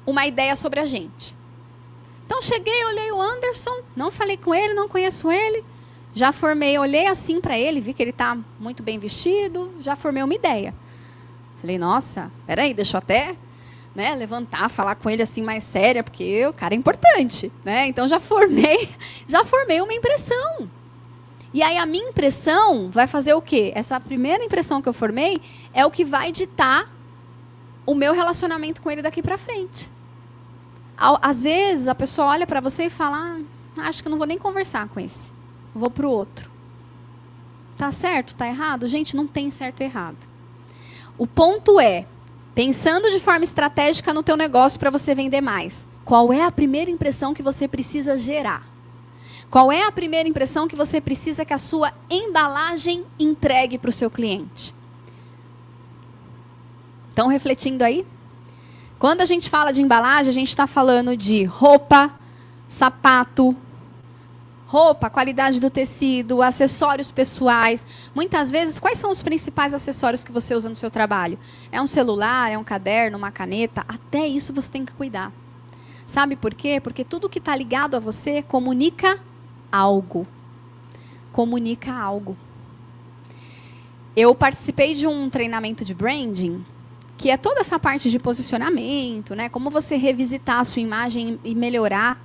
[0.05, 1.35] uma ideia sobre a gente.
[2.25, 5.63] Então, cheguei, olhei o Anderson, não falei com ele, não conheço ele,
[6.15, 10.23] já formei, olhei assim para ele, vi que ele está muito bem vestido, já formei
[10.23, 10.73] uma ideia.
[11.59, 13.35] Falei, nossa, peraí, deixa eu até
[13.93, 17.87] né, levantar, falar com ele assim mais séria, porque o cara é importante, né?
[17.87, 18.89] Então já formei,
[19.27, 20.69] já formei uma impressão.
[21.53, 23.73] E aí a minha impressão vai fazer o quê?
[23.75, 25.41] Essa primeira impressão que eu formei
[25.73, 26.89] é o que vai ditar
[27.85, 29.91] o meu relacionamento com ele daqui para frente.
[30.97, 33.37] Às vezes a pessoa olha para você e fala:
[33.77, 35.35] ah, acho que não vou nem conversar com esse
[35.75, 36.49] vou para o outro.
[37.77, 38.87] Tá certo, tá errado?
[38.87, 40.17] Gente, não tem certo e errado.
[41.17, 42.05] O ponto é,
[42.53, 46.89] pensando de forma estratégica no teu negócio para você vender mais, qual é a primeira
[46.89, 48.65] impressão que você precisa gerar?
[49.49, 53.93] Qual é a primeira impressão que você precisa que a sua embalagem entregue para o
[53.93, 54.73] seu cliente?
[57.09, 58.05] Estão refletindo aí?
[58.97, 62.13] Quando a gente fala de embalagem, a gente está falando de roupa,
[62.67, 63.55] sapato,
[64.65, 67.85] roupa, qualidade do tecido, acessórios pessoais.
[68.13, 71.37] Muitas vezes, quais são os principais acessórios que você usa no seu trabalho?
[71.71, 73.85] É um celular, é um caderno, uma caneta?
[73.87, 75.31] Até isso você tem que cuidar.
[76.05, 76.79] Sabe por quê?
[76.79, 79.19] Porque tudo que está ligado a você comunica
[79.71, 80.27] algo.
[81.31, 82.37] Comunica algo.
[84.15, 86.63] Eu participei de um treinamento de branding,
[87.17, 89.49] que é toda essa parte de posicionamento, né?
[89.49, 92.24] Como você revisitar a sua imagem e melhorar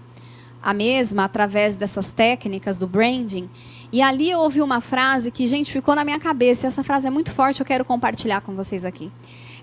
[0.62, 3.48] a mesma através dessas técnicas do branding.
[3.92, 6.66] E ali eu ouvi uma frase que, gente, ficou na minha cabeça.
[6.66, 9.10] E essa frase é muito forte, eu quero compartilhar com vocês aqui.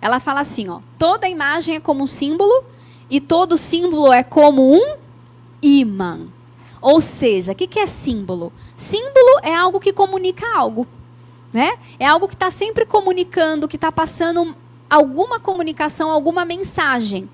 [0.01, 2.63] Ela fala assim, ó: toda imagem é como um símbolo
[3.09, 4.95] e todo símbolo é como um
[5.61, 6.27] imã.
[6.81, 8.53] Ou seja, o que, que é símbolo?
[8.75, 10.87] Símbolo é algo que comunica algo.
[11.51, 11.77] Né?
[11.97, 14.55] É algo que está sempre comunicando, que está passando
[14.89, 17.29] alguma comunicação, alguma mensagem.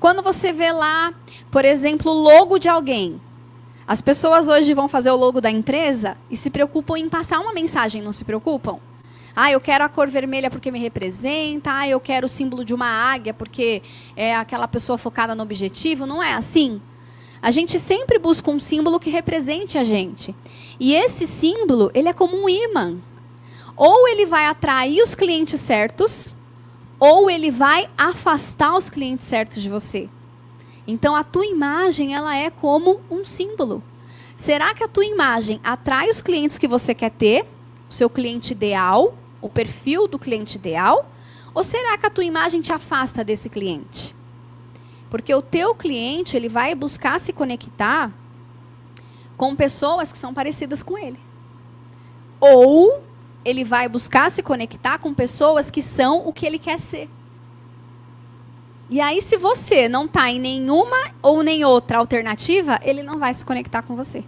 [0.00, 1.12] Quando você vê lá,
[1.50, 3.20] por exemplo, o logo de alguém,
[3.86, 7.52] as pessoas hoje vão fazer o logo da empresa e se preocupam em passar uma
[7.52, 8.78] mensagem, não se preocupam?
[9.36, 11.70] Ah, eu quero a cor vermelha porque me representa.
[11.72, 13.82] Ah, eu quero o símbolo de uma águia porque
[14.16, 16.06] é aquela pessoa focada no objetivo.
[16.06, 16.80] Não é assim?
[17.42, 20.34] A gente sempre busca um símbolo que represente a gente.
[20.78, 22.96] E esse símbolo, ele é como um imã.
[23.76, 26.34] Ou ele vai atrair os clientes certos,
[27.00, 30.08] ou ele vai afastar os clientes certos de você.
[30.86, 33.82] Então a tua imagem, ela é como um símbolo.
[34.36, 37.46] Será que a tua imagem atrai os clientes que você quer ter,
[37.88, 41.10] o seu cliente ideal, o perfil do cliente ideal,
[41.54, 44.14] ou será que a tua imagem te afasta desse cliente?
[45.08, 48.12] Porque o teu cliente, ele vai buscar se conectar
[49.36, 51.18] com pessoas que são parecidas com ele.
[52.38, 53.02] Ou
[53.44, 57.08] ele vai buscar se conectar com pessoas que são o que ele quer ser.
[58.88, 63.32] E aí, se você não está em nenhuma ou nem outra alternativa, ele não vai
[63.32, 64.24] se conectar com você.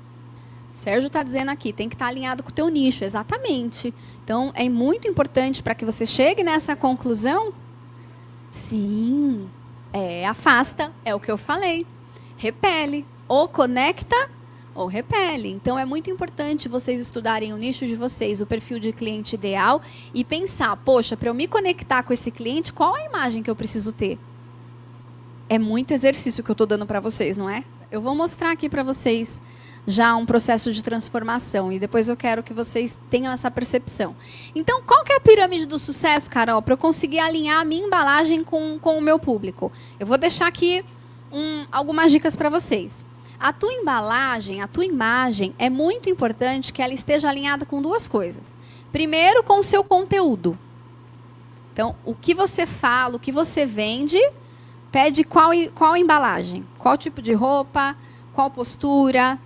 [0.72, 3.92] O Sérgio está dizendo aqui, tem que estar tá alinhado com o teu nicho, exatamente.
[4.24, 7.52] Então, é muito importante para que você chegue nessa conclusão.
[8.50, 9.50] Sim,
[9.92, 11.84] é, afasta, é o que eu falei.
[12.36, 13.04] Repele.
[13.28, 14.30] Ou conecta
[14.74, 15.48] ou repele.
[15.48, 19.80] Então é muito importante vocês estudarem o nicho de vocês, o perfil de cliente ideal
[20.14, 23.56] e pensar, poxa, para eu me conectar com esse cliente, qual a imagem que eu
[23.56, 24.18] preciso ter?
[25.48, 27.64] É muito exercício que eu estou dando para vocês, não é?
[27.90, 29.42] Eu vou mostrar aqui para vocês
[29.86, 34.14] já um processo de transformação e depois eu quero que vocês tenham essa percepção.
[34.54, 37.84] Então, qual que é a pirâmide do sucesso, Carol, para eu conseguir alinhar a minha
[37.84, 39.72] embalagem com, com o meu público?
[39.98, 40.84] Eu vou deixar aqui
[41.32, 43.04] um, algumas dicas para vocês.
[43.42, 48.06] A tua embalagem, a tua imagem, é muito importante que ela esteja alinhada com duas
[48.06, 48.54] coisas.
[48.92, 50.56] Primeiro, com o seu conteúdo.
[51.72, 54.16] Então, o que você fala, o que você vende,
[54.92, 57.96] pede qual, qual embalagem, qual tipo de roupa,
[58.32, 59.36] qual postura,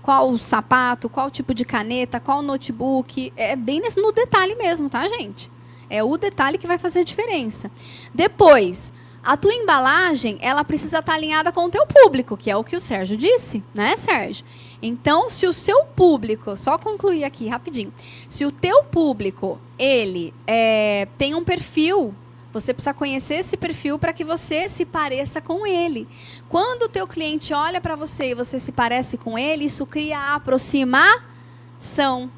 [0.00, 3.32] qual sapato, qual tipo de caneta, qual notebook.
[3.36, 5.50] É bem no detalhe mesmo, tá, gente?
[5.90, 7.68] É o detalhe que vai fazer a diferença.
[8.14, 8.92] Depois,
[9.24, 12.76] a tua embalagem, ela precisa estar alinhada com o teu público, que é o que
[12.76, 14.44] o Sérgio disse, né, Sérgio?
[14.82, 17.92] Então, se o seu público, só concluir aqui rapidinho,
[18.28, 22.14] se o teu público, ele é, tem um perfil,
[22.52, 26.06] você precisa conhecer esse perfil para que você se pareça com ele.
[26.48, 30.34] Quando o teu cliente olha para você e você se parece com ele, isso cria
[30.34, 32.30] aproximação.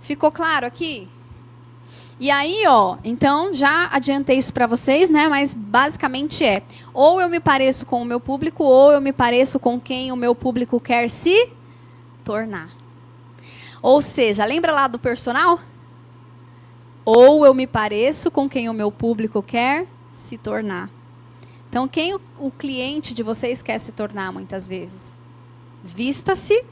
[0.00, 1.08] Ficou claro aqui?
[2.20, 5.28] E aí, ó, então já adiantei isso para vocês, né?
[5.28, 9.58] Mas basicamente é: ou eu me pareço com o meu público, ou eu me pareço
[9.60, 11.52] com quem o meu público quer se
[12.24, 12.70] tornar.
[13.80, 15.60] Ou seja, lembra lá do personal?
[17.04, 20.90] Ou eu me pareço com quem o meu público quer se tornar.
[21.70, 25.16] Então, quem o, o cliente de vocês quer se tornar muitas vezes?
[25.84, 26.64] Vista-se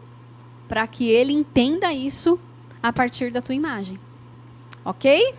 [0.67, 2.39] para que ele entenda isso
[2.83, 3.99] a partir da tua imagem.
[4.87, 5.35] Ok?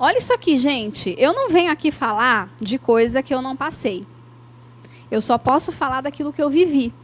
[0.00, 1.14] Olha isso aqui, gente.
[1.18, 4.06] Eu não venho aqui falar de coisa que eu não passei.
[5.10, 6.94] Eu só posso falar daquilo que eu vivi.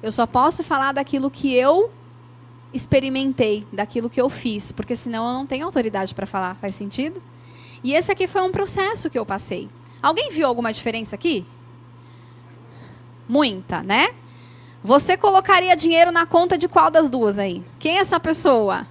[0.00, 1.90] Eu só posso falar daquilo que eu
[2.72, 6.54] experimentei, daquilo que eu fiz, porque senão eu não tenho autoridade para falar.
[6.54, 7.20] Faz sentido?
[7.82, 9.68] E esse aqui foi um processo que eu passei.
[10.00, 11.44] Alguém viu alguma diferença aqui?
[13.28, 14.14] Muita, né?
[14.84, 17.64] Você colocaria dinheiro na conta de qual das duas aí?
[17.80, 18.86] Quem é essa pessoa?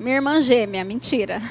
[0.00, 1.42] Minha irmã gêmea, mentira.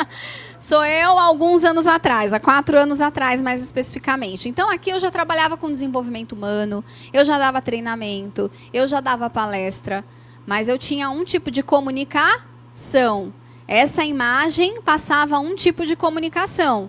[0.58, 4.48] Sou eu alguns anos atrás, há quatro anos atrás, mais especificamente.
[4.48, 6.82] Então, aqui eu já trabalhava com desenvolvimento humano,
[7.12, 10.02] eu já dava treinamento, eu já dava palestra,
[10.46, 13.34] mas eu tinha um tipo de comunicação.
[13.68, 16.88] Essa imagem passava um tipo de comunicação,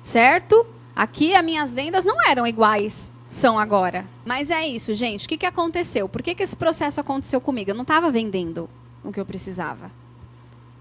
[0.00, 0.64] certo?
[0.94, 4.06] Aqui as minhas vendas não eram iguais, são agora.
[4.24, 5.26] Mas é isso, gente.
[5.26, 6.08] O que, que aconteceu?
[6.08, 7.72] Por que, que esse processo aconteceu comigo?
[7.72, 8.70] Eu não estava vendendo
[9.02, 10.01] o que eu precisava.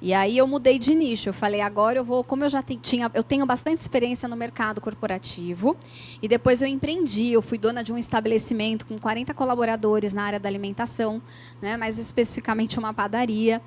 [0.02, 1.30] E aí eu mudei de nicho.
[1.30, 4.82] Eu falei, agora eu vou, como eu já tinha, eu tenho bastante experiência no mercado
[4.82, 5.78] corporativo,
[6.22, 10.40] e depois eu empreendi, eu fui dona de um estabelecimento com 40 colaboradores na área
[10.40, 11.22] da alimentação,
[11.62, 13.62] né, mais especificamente uma padaria.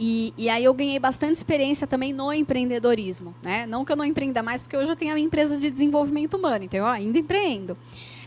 [0.00, 3.34] E, e, aí eu ganhei bastante experiência também no empreendedorismo.
[3.42, 3.66] Né?
[3.66, 6.34] Não que eu não empreenda mais, porque hoje eu tenho a minha empresa de desenvolvimento
[6.34, 7.76] humano, então eu ainda empreendo.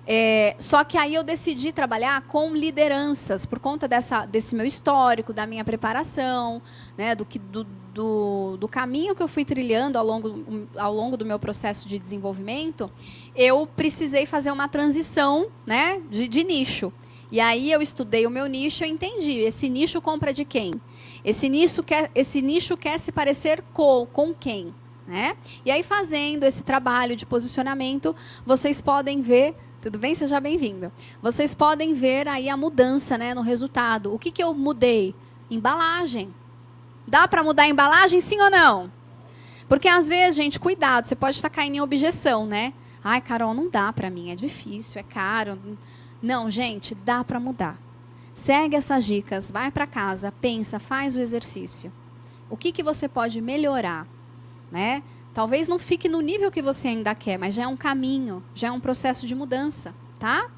[0.05, 5.31] É, só que aí eu decidi trabalhar com lideranças, por conta dessa, desse meu histórico,
[5.31, 6.61] da minha preparação,
[6.97, 11.15] né, do, que, do, do, do, caminho que eu fui trilhando ao longo, ao longo
[11.15, 12.91] do meu processo de desenvolvimento,
[13.35, 16.91] eu precisei fazer uma transição né, de, de nicho.
[17.31, 19.39] E aí eu estudei o meu nicho e entendi.
[19.39, 20.73] Esse nicho compra de quem?
[21.23, 24.73] Esse nicho quer, esse nicho quer se parecer com, com quem?
[25.07, 25.35] Né?
[25.65, 30.13] E aí, fazendo esse trabalho de posicionamento, vocês podem ver tudo bem?
[30.13, 30.91] Seja bem-vindo.
[31.23, 34.13] Vocês podem ver aí a mudança né, no resultado.
[34.13, 35.15] O que, que eu mudei?
[35.49, 36.31] Embalagem.
[37.07, 38.91] Dá para mudar a embalagem, sim ou não?
[39.67, 42.73] Porque às vezes, gente, cuidado, você pode estar caindo em objeção, né?
[43.03, 45.57] Ai, Carol, não dá para mim, é difícil, é caro.
[46.21, 47.79] Não, gente, dá para mudar.
[48.33, 51.91] Segue essas dicas, vai para casa, pensa, faz o exercício.
[52.51, 54.05] O que, que você pode melhorar,
[54.71, 55.01] né?
[55.33, 58.67] Talvez não fique no nível que você ainda quer, mas já é um caminho, já
[58.67, 60.49] é um processo de mudança, tá?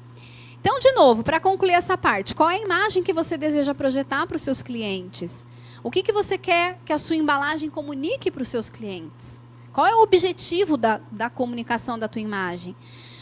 [0.60, 4.26] Então, de novo, para concluir essa parte, qual é a imagem que você deseja projetar
[4.26, 5.46] para os seus clientes?
[5.82, 9.40] O que, que você quer que a sua embalagem comunique para os seus clientes?
[9.72, 12.74] Qual é o objetivo da, da comunicação da tua imagem?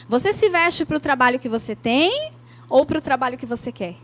[0.08, 2.32] Você se veste para o trabalho que você tem
[2.68, 3.96] ou para o trabalho que você quer?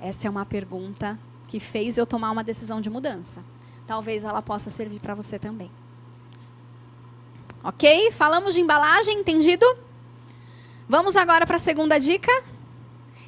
[0.00, 3.42] Essa é uma pergunta que fez eu tomar uma decisão de mudança
[3.88, 5.70] talvez ela possa servir para você também.
[7.64, 8.12] Ok?
[8.12, 9.64] Falamos de embalagem, entendido?
[10.86, 12.30] Vamos agora para a segunda dica.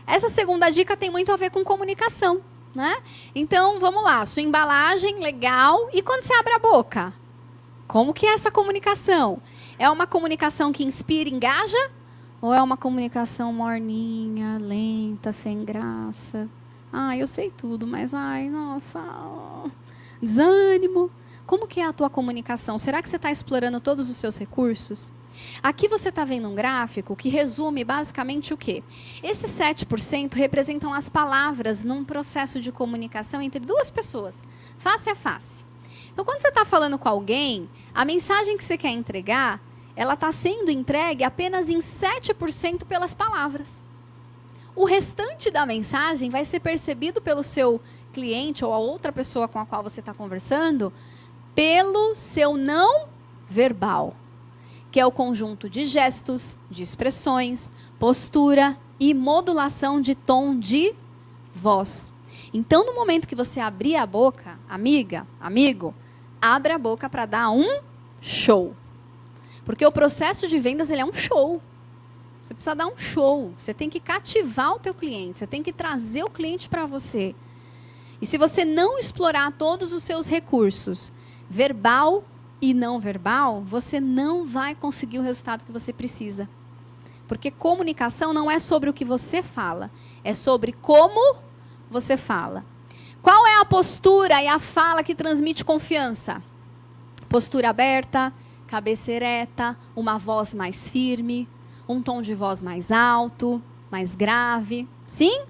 [0.06, 2.42] Essa segunda dica tem muito a ver com comunicação,
[2.74, 2.98] né?
[3.34, 4.24] Então, vamos lá.
[4.26, 5.88] Sua embalagem, legal.
[5.92, 7.12] E quando você abre a boca?
[7.88, 9.40] Como que é essa comunicação?
[9.78, 11.90] É uma comunicação que inspira, engaja?
[12.40, 16.48] Ou é uma comunicação morninha, lenta, sem graça?
[16.92, 19.00] Ah, eu sei tudo, mas ai, nossa
[20.20, 21.10] desânimo.
[21.46, 22.78] Como que é a tua comunicação?
[22.78, 25.12] Será que você está explorando todos os seus recursos?
[25.62, 28.82] Aqui você está vendo um gráfico que resume basicamente o quê?
[29.22, 34.44] Esses 7% representam as palavras num processo de comunicação entre duas pessoas,
[34.78, 35.64] face a face.
[36.12, 39.60] Então, quando você está falando com alguém, a mensagem que você quer entregar,
[39.96, 43.82] ela está sendo entregue apenas em 7% pelas palavras.
[44.74, 49.58] O restante da mensagem vai ser percebido pelo seu cliente ou a outra pessoa com
[49.58, 50.92] a qual você está conversando
[51.54, 53.08] pelo seu não
[53.48, 54.14] verbal,
[54.90, 60.94] que é o conjunto de gestos, de expressões, postura e modulação de tom de
[61.52, 62.12] voz.
[62.52, 65.94] Então, no momento que você abrir a boca, amiga, amigo,
[66.40, 67.80] abre a boca para dar um
[68.20, 68.74] show.
[69.64, 71.62] Porque o processo de vendas ele é um show.
[72.42, 73.52] Você precisa dar um show.
[73.56, 75.38] Você tem que cativar o teu cliente.
[75.38, 77.34] Você tem que trazer o cliente para você.
[78.20, 81.12] E se você não explorar todos os seus recursos,
[81.48, 82.22] verbal
[82.60, 86.48] e não verbal, você não vai conseguir o resultado que você precisa.
[87.26, 89.90] Porque comunicação não é sobre o que você fala,
[90.22, 91.38] é sobre como
[91.90, 92.64] você fala.
[93.22, 96.42] Qual é a postura e a fala que transmite confiança?
[97.28, 98.32] Postura aberta,
[98.66, 101.48] cabeça ereta, uma voz mais firme,
[101.88, 104.88] um tom de voz mais alto, mais grave.
[105.06, 105.42] Sim?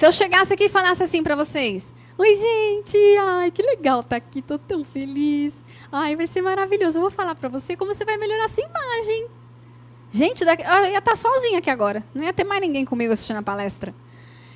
[0.00, 4.16] Se eu chegasse aqui e falasse assim para vocês: Oi, gente, ai, que legal tá
[4.16, 5.62] aqui, tô tão feliz.
[5.92, 6.96] Ai, vai ser maravilhoso.
[6.96, 9.26] Eu vou falar para você como você vai melhorar a sua imagem.
[10.10, 12.02] Gente, daqui, eu ia estar tá sozinha aqui agora.
[12.14, 13.94] Não ia ter mais ninguém comigo assistindo a palestra.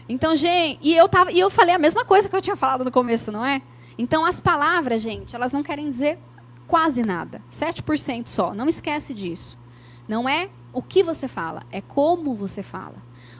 [0.08, 2.82] Então, gente, e eu, tava, e eu falei a mesma coisa que eu tinha falado
[2.82, 3.60] no começo, não é?
[3.98, 6.18] Então, as palavras, gente, elas não querem dizer
[6.66, 7.42] quase nada.
[7.52, 8.54] 7% só.
[8.54, 9.58] Não esquece disso.
[10.08, 12.96] Não é o que você fala, é como você fala.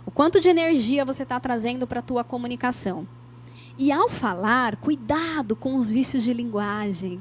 [0.07, 3.07] O quanto de energia você está trazendo para a tua comunicação.
[3.77, 7.21] E ao falar, cuidado com os vícios de linguagem.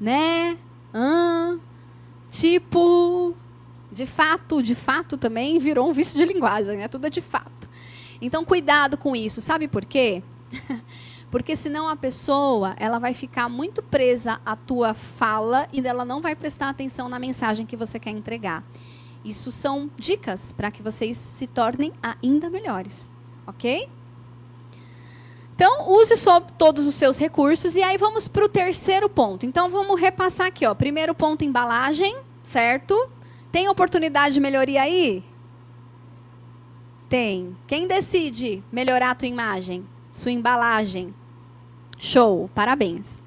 [0.00, 0.56] Né?
[0.94, 1.56] Ah,
[2.30, 3.34] tipo,
[3.90, 6.88] de fato, de fato também virou um vício de linguagem, né?
[6.88, 7.68] Tudo é de fato.
[8.20, 9.40] Então, cuidado com isso.
[9.40, 10.22] Sabe por quê?
[11.30, 16.20] Porque senão a pessoa, ela vai ficar muito presa à tua fala e ela não
[16.20, 18.64] vai prestar atenção na mensagem que você quer entregar.
[19.24, 23.10] Isso são dicas para que vocês se tornem ainda melhores,
[23.46, 23.88] ok?
[25.54, 29.44] Então, use só todos os seus recursos e aí vamos para o terceiro ponto.
[29.44, 30.72] Então, vamos repassar aqui, ó.
[30.72, 33.10] Primeiro ponto, embalagem, certo?
[33.50, 35.24] Tem oportunidade de melhoria aí?
[37.08, 37.56] Tem.
[37.66, 39.84] Quem decide melhorar a tua imagem?
[40.12, 41.12] Sua embalagem.
[41.98, 43.20] Show, parabéns.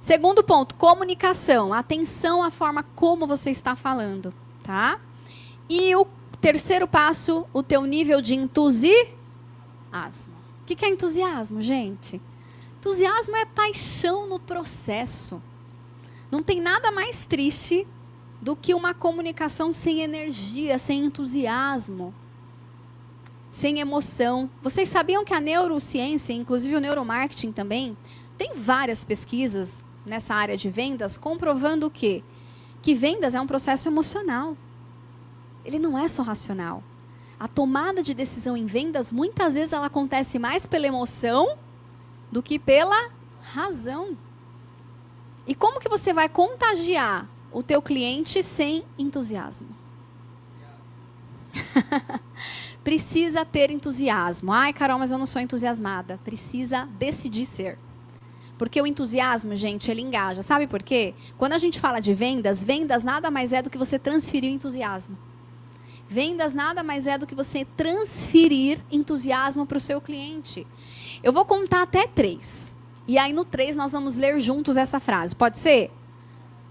[0.00, 1.72] Segundo ponto, comunicação.
[1.72, 4.98] Atenção à forma como você está falando, tá?
[5.68, 6.06] E o
[6.40, 9.06] terceiro passo, o teu nível de entusiasmo.
[10.62, 12.20] O que é entusiasmo, gente?
[12.78, 15.42] Entusiasmo é paixão no processo.
[16.30, 17.86] Não tem nada mais triste
[18.40, 22.14] do que uma comunicação sem energia, sem entusiasmo,
[23.50, 24.50] sem emoção.
[24.62, 27.96] Vocês sabiam que a neurociência, inclusive o neuromarketing também,
[28.36, 32.22] tem várias pesquisas nessa área de vendas comprovando o quê?
[32.82, 34.56] Que vendas é um processo emocional.
[35.66, 36.82] Ele não é só racional.
[37.38, 41.58] A tomada de decisão em vendas, muitas vezes, ela acontece mais pela emoção
[42.32, 43.10] do que pela
[43.40, 44.16] razão.
[45.46, 49.68] E como que você vai contagiar o teu cliente sem entusiasmo.
[52.84, 54.52] Precisa ter entusiasmo.
[54.52, 56.20] Ai, Carol, mas eu não sou entusiasmada.
[56.22, 57.78] Precisa decidir ser.
[58.58, 60.42] Porque o entusiasmo, gente, ele engaja.
[60.42, 61.14] Sabe por quê?
[61.38, 65.16] Quando a gente fala de vendas, vendas nada mais é do que você transferir entusiasmo.
[66.08, 70.66] Vendas nada mais é do que você transferir entusiasmo para o seu cliente.
[71.22, 72.74] Eu vou contar até três.
[73.08, 75.34] E aí no três nós vamos ler juntos essa frase.
[75.34, 75.90] Pode ser?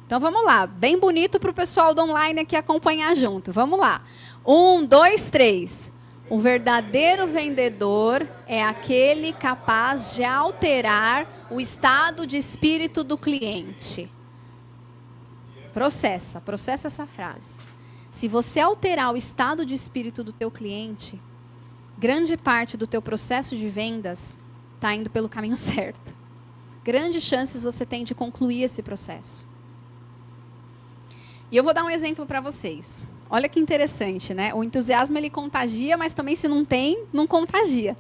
[0.06, 3.52] Então vamos lá, bem bonito para o pessoal do online aqui acompanhar junto.
[3.52, 4.02] Vamos lá.
[4.46, 5.92] Um, dois, três.
[6.30, 14.10] O verdadeiro vendedor é aquele capaz de alterar o estado de espírito do cliente.
[15.74, 17.60] Processa, processa essa frase.
[18.16, 21.22] Se você alterar o estado de espírito do teu cliente,
[21.98, 24.40] grande parte do teu processo de vendas
[24.76, 26.16] está indo pelo caminho certo.
[26.82, 29.46] Grandes chances você tem de concluir esse processo.
[31.52, 33.06] E eu vou dar um exemplo para vocês.
[33.30, 34.54] Olha que interessante, né?
[34.54, 37.98] O entusiasmo ele contagia, mas também se não tem, não contagia.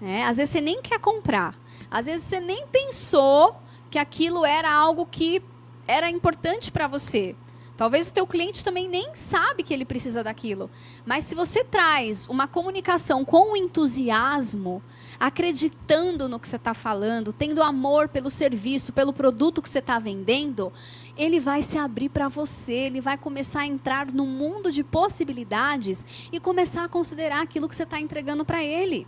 [0.00, 0.22] Né?
[0.22, 1.58] Às vezes você nem quer comprar.
[1.90, 3.56] Às vezes você nem pensou
[3.90, 5.42] que aquilo era algo que
[5.84, 7.34] era importante para você.
[7.78, 10.68] Talvez o teu cliente também nem sabe que ele precisa daquilo.
[11.06, 14.82] Mas se você traz uma comunicação com entusiasmo,
[15.18, 20.00] acreditando no que você está falando, tendo amor pelo serviço, pelo produto que você está
[20.00, 20.72] vendendo,
[21.16, 26.04] ele vai se abrir para você, ele vai começar a entrar no mundo de possibilidades
[26.32, 29.06] e começar a considerar aquilo que você está entregando para ele.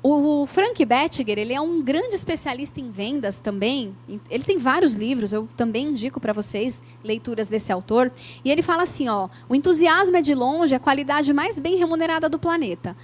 [0.00, 3.96] O Frank Bettiger, ele é um grande especialista em vendas também.
[4.30, 8.12] Ele tem vários livros, eu também indico para vocês leituras desse autor.
[8.44, 12.28] E ele fala assim, ó, o entusiasmo é de longe a qualidade mais bem remunerada
[12.28, 12.96] do planeta,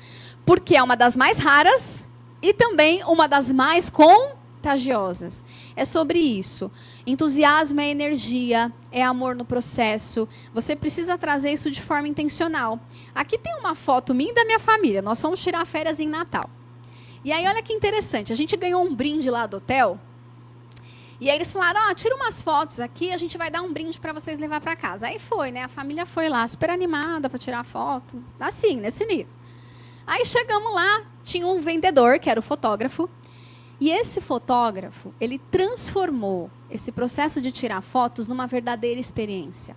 [0.46, 2.06] porque é uma das mais raras
[2.40, 5.44] e também uma das mais contagiosas.
[5.74, 6.70] É sobre isso.
[7.04, 10.28] Entusiasmo é energia, é amor no processo.
[10.54, 12.78] Você precisa trazer isso de forma intencional.
[13.12, 15.02] Aqui tem uma foto minha e da minha família.
[15.02, 16.48] Nós fomos tirar férias em Natal.
[17.24, 18.32] E aí, olha que interessante.
[18.32, 19.98] A gente ganhou um brinde lá do hotel.
[21.20, 23.72] E aí eles falaram, ó, oh, tira umas fotos aqui, a gente vai dar um
[23.72, 25.06] brinde para vocês levar para casa.
[25.06, 25.62] Aí foi, né?
[25.62, 28.22] A família foi lá, super animada para tirar foto.
[28.38, 29.32] Assim, nesse nível.
[30.06, 33.08] Aí chegamos lá, tinha um vendedor, que era o fotógrafo.
[33.80, 39.76] E esse fotógrafo, ele transformou esse processo de tirar fotos numa verdadeira experiência.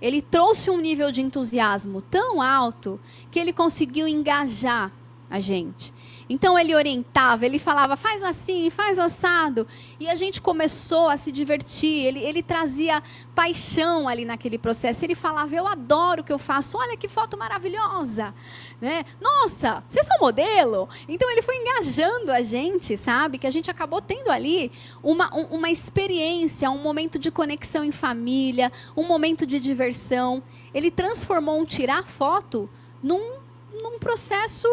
[0.00, 4.92] Ele trouxe um nível de entusiasmo tão alto que ele conseguiu engajar
[5.30, 5.92] a gente.
[6.28, 9.66] Então ele orientava, ele falava, faz assim, faz assado.
[9.98, 12.06] E a gente começou a se divertir.
[12.06, 13.02] Ele, ele trazia
[13.34, 15.04] paixão ali naquele processo.
[15.04, 16.76] Ele falava, eu adoro o que eu faço.
[16.76, 18.34] Olha que foto maravilhosa.
[18.80, 19.04] Né?
[19.20, 20.88] Nossa, vocês são modelo?
[21.08, 23.38] Então ele foi engajando a gente, sabe?
[23.38, 24.70] Que a gente acabou tendo ali
[25.02, 30.42] uma, um, uma experiência, um momento de conexão em família, um momento de diversão.
[30.74, 32.68] Ele transformou um tirar foto
[33.02, 33.38] num,
[33.72, 34.68] num processo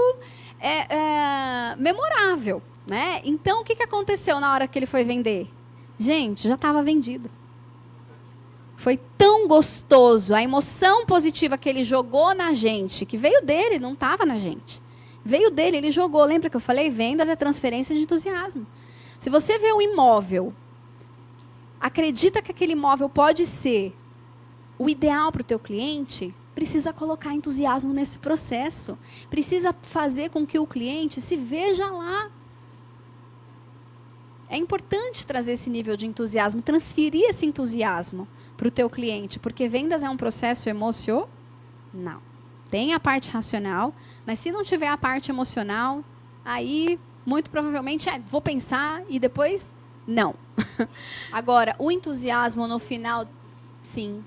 [0.66, 2.62] é, é, memorável.
[2.88, 3.22] Né?
[3.24, 5.48] Então, o que, que aconteceu na hora que ele foi vender?
[6.00, 7.30] Gente, já estava vendido.
[8.76, 13.94] Foi tão gostoso, a emoção positiva que ele jogou na gente, que veio dele, não
[13.94, 14.82] estava na gente.
[15.24, 16.24] Veio dele, ele jogou.
[16.26, 16.90] Lembra que eu falei?
[16.90, 18.68] Vendas é transferência de entusiasmo.
[19.18, 20.54] Se você vê um imóvel,
[21.80, 23.94] acredita que aquele imóvel pode ser
[24.78, 28.98] o ideal para o teu cliente, precisa colocar entusiasmo nesse processo.
[29.30, 32.32] Precisa fazer com que o cliente se veja lá.
[34.48, 39.68] É importante trazer esse nível de entusiasmo, transferir esse entusiasmo para o teu cliente, porque
[39.68, 41.28] vendas é um processo emocional.
[42.72, 43.94] Tem a parte racional,
[44.26, 46.04] mas se não tiver a parte emocional,
[46.44, 49.74] aí muito provavelmente é, vou pensar e depois
[50.08, 50.36] não.
[51.32, 53.28] Agora, o entusiasmo no final,
[53.82, 54.24] sim,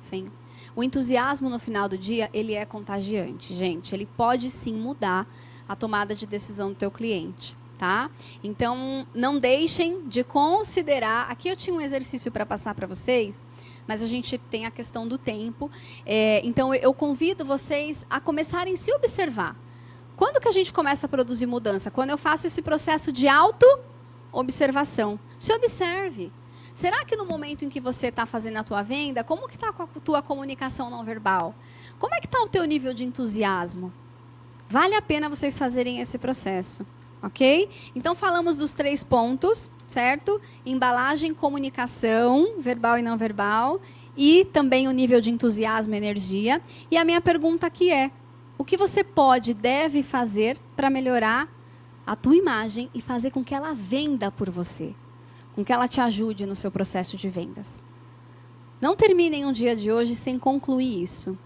[0.00, 0.30] sim.
[0.78, 3.92] O entusiasmo no final do dia, ele é contagiante, gente.
[3.92, 5.26] Ele pode sim mudar
[5.68, 8.10] a tomada de decisão do teu cliente tá?
[8.42, 11.30] Então, não deixem de considerar.
[11.30, 13.46] Aqui eu tinha um exercício para passar para vocês,
[13.86, 15.70] mas a gente tem a questão do tempo.
[16.04, 19.56] É, então, eu convido vocês a começarem a se observar.
[20.16, 21.88] Quando que a gente começa a produzir mudança?
[21.88, 25.20] Quando eu faço esse processo de auto-observação.
[25.38, 26.32] Se observe.
[26.78, 29.70] Será que no momento em que você está fazendo a tua venda, como que está
[29.70, 31.52] a tua comunicação não verbal?
[31.98, 33.92] Como é que está o teu nível de entusiasmo?
[34.68, 36.86] Vale a pena vocês fazerem esse processo
[37.20, 37.68] ok?
[37.96, 40.40] Então falamos dos três pontos, certo?
[40.64, 43.80] Embalagem, comunicação, verbal e não verbal,
[44.16, 46.62] e também o nível de entusiasmo e energia.
[46.88, 48.12] E a minha pergunta aqui é:
[48.56, 51.48] o que você pode, deve fazer para melhorar
[52.06, 54.94] a tua imagem e fazer com que ela venda por você,
[55.58, 57.82] com que ela te ajude no seu processo de vendas?
[58.80, 61.36] Não terminem um dia de hoje sem concluir isso.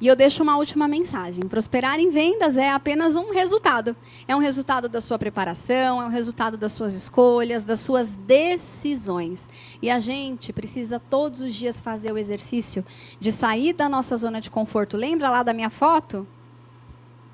[0.00, 1.46] E eu deixo uma última mensagem.
[1.46, 3.94] Prosperar em vendas é apenas um resultado.
[4.26, 9.48] É um resultado da sua preparação, é um resultado das suas escolhas, das suas decisões.
[9.80, 12.84] E a gente precisa todos os dias fazer o exercício
[13.20, 14.96] de sair da nossa zona de conforto.
[14.96, 16.26] Lembra lá da minha foto?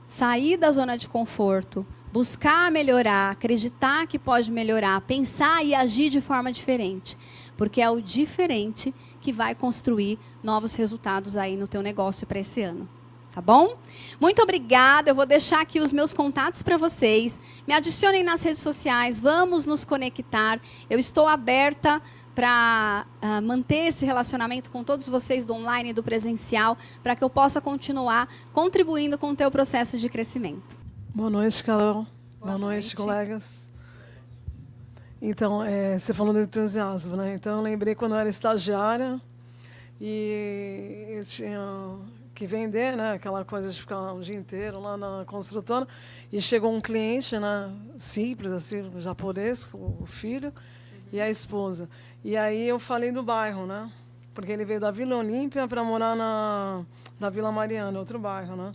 [0.06, 6.20] Sair da zona de conforto, buscar melhorar, acreditar que pode melhorar, pensar e agir de
[6.20, 7.16] forma diferente,
[7.56, 12.62] porque é o diferente que vai construir novos resultados aí no teu negócio para esse
[12.62, 12.88] ano.
[13.30, 13.76] Tá bom?
[14.18, 15.10] Muito obrigada.
[15.10, 17.40] Eu vou deixar aqui os meus contatos para vocês.
[17.68, 19.20] Me adicionem nas redes sociais.
[19.20, 20.60] Vamos nos conectar.
[20.90, 22.02] Eu estou aberta
[22.34, 27.14] para uh, ah, manter esse relacionamento com todos vocês do online e do presencial, para
[27.14, 30.87] que eu possa continuar contribuindo com o teu processo de crescimento.
[31.14, 31.94] Boa noite, Carol.
[31.94, 32.06] Boa,
[32.40, 33.64] Boa noite, noite, colegas.
[35.20, 37.34] Então, é, você falou do entusiasmo, né?
[37.34, 39.20] Então, eu lembrei quando eu era estagiária
[40.00, 41.96] e eu tinha
[42.34, 43.14] que vender, né?
[43.14, 45.88] Aquela coisa de ficar um dia inteiro lá na construtora.
[46.30, 47.72] E chegou um cliente, né?
[47.98, 50.52] Simples, assim, japonês, o filho
[51.10, 51.88] e a esposa.
[52.22, 53.90] E aí eu falei do bairro, né?
[54.34, 56.84] Porque ele veio da Vila Olímpia para morar na,
[57.18, 58.72] na Vila Mariana, outro bairro, né?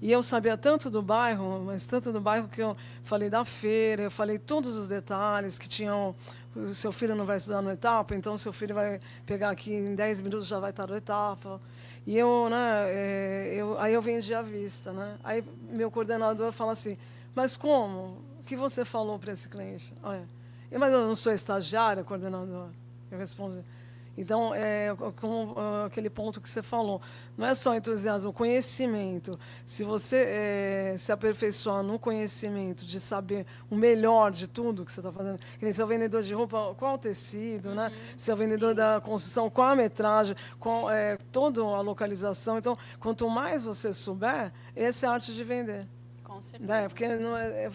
[0.00, 4.04] E eu sabia tanto do bairro, mas tanto do bairro que eu falei da feira,
[4.04, 6.14] eu falei todos os detalhes que tinham.
[6.54, 9.94] O seu filho não vai estudar no etapa, então seu filho vai pegar aqui em
[9.94, 11.60] 10 minutos já vai estar no etapa.
[12.06, 15.18] E eu, né, é, eu, aí eu vendi à vista, né?
[15.22, 16.96] Aí meu coordenador fala assim:
[17.34, 18.22] "Mas como?
[18.40, 20.28] O que você falou para esse cliente?" Olha,
[20.72, 22.68] mas eu não sou estagiária, coordenador.
[23.10, 23.62] Eu respondi:
[24.18, 24.88] então, é
[25.20, 27.00] como uh, aquele ponto que você falou,
[27.36, 29.38] não é só entusiasmo, conhecimento.
[29.64, 34.98] Se você é, se aperfeiçoar no conhecimento de saber o melhor de tudo que você
[34.98, 37.86] está fazendo, que nem se é o vendedor de roupa, qual o tecido, né?
[37.86, 37.94] uhum.
[37.94, 38.14] né?
[38.16, 38.76] Se é o vendedor Sim.
[38.76, 42.58] da construção, qual a metragem, qual é, toda a localização.
[42.58, 45.86] Então, quanto mais você souber, essa é a arte de vender.
[46.38, 46.72] Com certeza.
[46.72, 47.70] É, porque não é, é,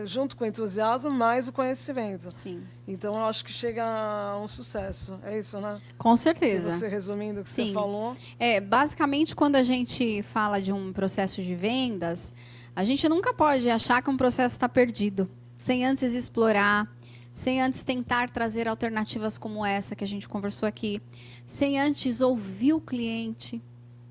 [0.00, 2.30] é, junto com o entusiasmo, mais o conhecimento.
[2.30, 2.62] Sim.
[2.86, 5.20] Então, eu acho que chega a um sucesso.
[5.22, 5.78] É isso, né?
[5.98, 6.70] Com certeza.
[6.70, 7.66] Você resumindo o que Sim.
[7.66, 8.16] você falou.
[8.38, 12.32] É, basicamente, quando a gente fala de um processo de vendas,
[12.74, 15.28] a gente nunca pode achar que um processo está perdido,
[15.58, 16.90] sem antes explorar,
[17.30, 21.02] sem antes tentar trazer alternativas como essa que a gente conversou aqui,
[21.44, 23.62] sem antes ouvir o cliente,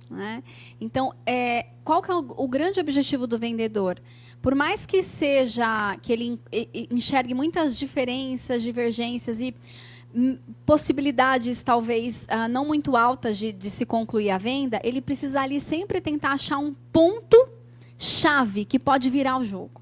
[0.10, 0.44] né?
[0.80, 4.02] Então, é, qual que é o, o, grande objetivo do vendedor?
[4.42, 6.40] Por mais que seja que ele
[6.92, 9.54] enxergue muitas diferenças, divergências e
[10.14, 15.42] hum, possibilidades talvez uh, não muito altas de, de se concluir a venda, ele precisa
[15.42, 17.50] ali sempre tentar achar um ponto
[17.98, 19.82] chave que pode virar o jogo.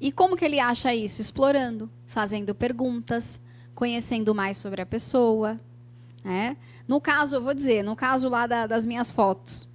[0.00, 1.20] E como que ele acha isso?
[1.20, 3.40] Explorando, fazendo perguntas,
[3.74, 5.58] conhecendo mais sobre a pessoa,
[6.24, 6.56] né?
[6.86, 9.68] No caso, eu vou dizer, no caso lá da, das minhas fotos,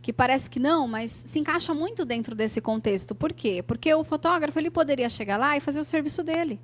[0.00, 3.14] que parece que não, mas se encaixa muito dentro desse contexto.
[3.14, 3.62] Por quê?
[3.62, 6.60] Porque o fotógrafo ele poderia chegar lá e fazer o serviço dele.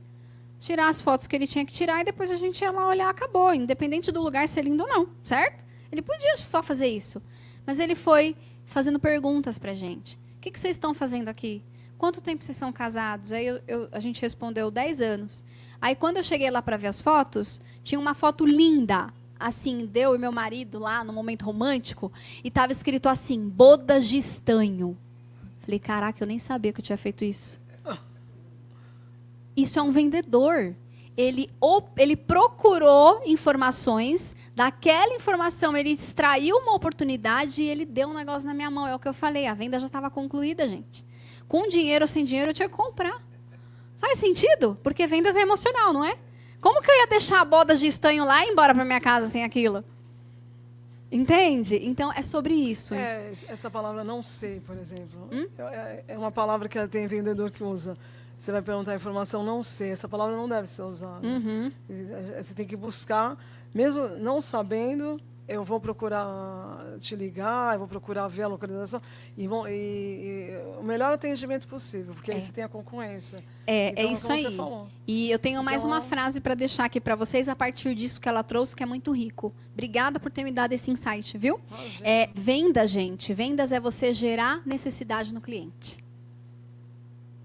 [0.59, 3.09] Tirar as fotos que ele tinha que tirar e depois a gente ia lá olhar,
[3.09, 5.65] acabou, independente do lugar ser lindo ou não, certo?
[5.91, 7.21] Ele podia só fazer isso.
[7.67, 8.37] Mas ele foi
[8.67, 10.17] fazendo perguntas para a gente.
[10.37, 11.65] O que, que vocês estão fazendo aqui?
[11.97, 13.33] Quanto tempo vocês são casados?
[13.33, 15.43] Aí eu, eu, a gente respondeu 10 anos.
[15.81, 20.15] Aí quando eu cheguei lá para ver as fotos, tinha uma foto linda, assim, deu
[20.15, 22.13] e meu marido lá no momento romântico,
[22.45, 24.97] e estava escrito assim: bodas de estanho.
[25.61, 27.61] Falei, caraca, eu nem sabia que eu tinha feito isso.
[29.57, 30.75] Isso é um vendedor.
[31.17, 31.51] Ele,
[31.99, 38.55] ele procurou informações, daquela informação ele extraiu uma oportunidade e ele deu um negócio na
[38.55, 38.87] minha mão.
[38.87, 41.05] É o que eu falei, a venda já estava concluída, gente.
[41.47, 43.21] Com dinheiro ou sem dinheiro, eu tinha que comprar.
[43.99, 44.79] Faz sentido?
[44.83, 46.17] Porque vendas é emocional, não é?
[46.61, 49.27] Como que eu ia deixar bodas de estanho lá e ir embora para minha casa
[49.27, 49.85] sem aquilo?
[51.11, 51.77] Entende?
[51.83, 52.95] Então é sobre isso.
[52.95, 55.29] É, essa palavra não sei, por exemplo.
[55.33, 55.47] Hum?
[55.59, 57.97] É, é uma palavra que tem vendedor que usa.
[58.39, 59.91] Você vai perguntar a informação, não sei.
[59.91, 61.27] Essa palavra não deve ser usada.
[61.27, 61.73] Uhum.
[62.37, 63.37] Você tem que buscar,
[63.75, 65.21] mesmo não sabendo,
[65.51, 69.03] eu vou procurar te ligar, eu vou procurar ver a localização
[69.37, 72.35] e, bom, e, e o melhor atendimento possível, porque é.
[72.35, 73.43] aí você tem a concorrência.
[73.67, 74.57] É, é então, é isso aí.
[75.09, 78.21] E eu tenho mais então, uma frase para deixar aqui para vocês a partir disso
[78.21, 79.53] que ela trouxe, que é muito rico.
[79.73, 81.61] Obrigada por ter me dado esse insight, viu?
[82.01, 83.35] É, venda, gente.
[83.35, 85.99] Vendas é você gerar necessidade no cliente.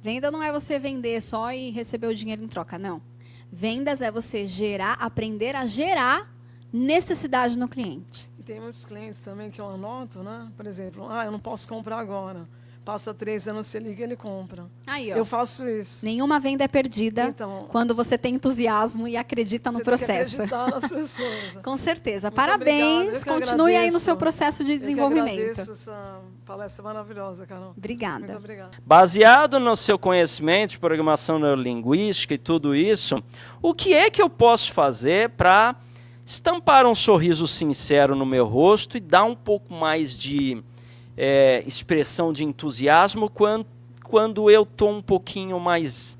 [0.03, 3.01] Venda não é você vender só e receber o dinheiro em troca, não.
[3.51, 6.34] Vendas é você gerar, aprender a gerar
[6.75, 8.29] necessidade no cliente.
[8.37, 10.51] E tem muitos clientes também que eu anoto, né?
[10.57, 12.47] Por exemplo, ah, eu não posso comprar agora.
[12.83, 14.67] Passa três anos, você liga ele compra.
[14.85, 15.15] Aí, ó.
[15.15, 16.05] Eu faço isso.
[16.05, 20.37] Nenhuma venda é perdida então, quando você tem entusiasmo e acredita no processo.
[20.37, 21.57] Tem que nas pessoas.
[21.63, 22.27] Com certeza.
[22.27, 23.23] Muito Parabéns.
[23.23, 25.39] Continue aí no seu processo de desenvolvimento.
[25.39, 27.73] Eu agradeço essa palestra maravilhosa, Carol.
[27.75, 28.19] Obrigada.
[28.19, 28.77] Muito obrigada.
[28.85, 33.23] Baseado no seu conhecimento de programação neurolinguística e tudo isso,
[33.63, 35.75] o que é que eu posso fazer para
[36.25, 40.63] estampar um sorriso sincero no meu rosto e dar um pouco mais de
[41.15, 43.67] é, expressão de entusiasmo quando,
[44.03, 46.17] quando eu estou um pouquinho mais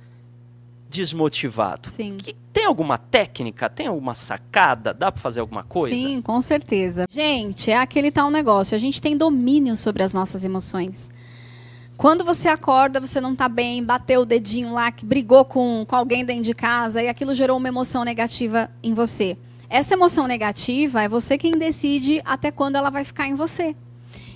[0.89, 1.89] desmotivado.
[1.89, 2.17] Sim.
[2.17, 3.69] Que, tem alguma técnica?
[3.69, 4.93] Tem alguma sacada?
[4.93, 5.93] Dá para fazer alguma coisa?
[5.93, 7.05] Sim, com certeza.
[7.09, 8.73] Gente, é aquele tal negócio.
[8.73, 11.09] A gente tem domínio sobre as nossas emoções.
[11.97, 15.95] Quando você acorda, você não está bem, bateu o dedinho lá, que brigou com, com
[15.95, 19.37] alguém dentro de casa e aquilo gerou uma emoção negativa em você.
[19.69, 23.75] Essa emoção negativa é você quem decide até quando ela vai ficar em você.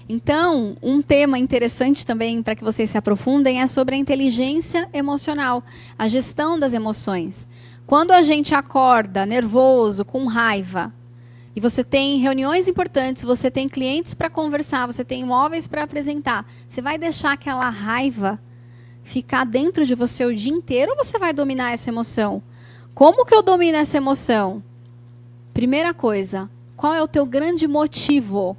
[0.07, 5.63] Então, um tema interessante também para que vocês se aprofundem é sobre a inteligência emocional,
[5.97, 7.47] a gestão das emoções.
[7.85, 10.91] Quando a gente acorda nervoso, com raiva,
[11.55, 16.43] e você tem reuniões importantes, você tem clientes para conversar, você tem imóveis para apresentar,
[16.67, 18.39] você vai deixar aquela raiva
[19.03, 22.41] ficar dentro de você o dia inteiro ou você vai dominar essa emoção?
[22.95, 24.63] Como que eu domino essa emoção?
[25.53, 28.55] Primeira coisa, qual é o teu grande motivo?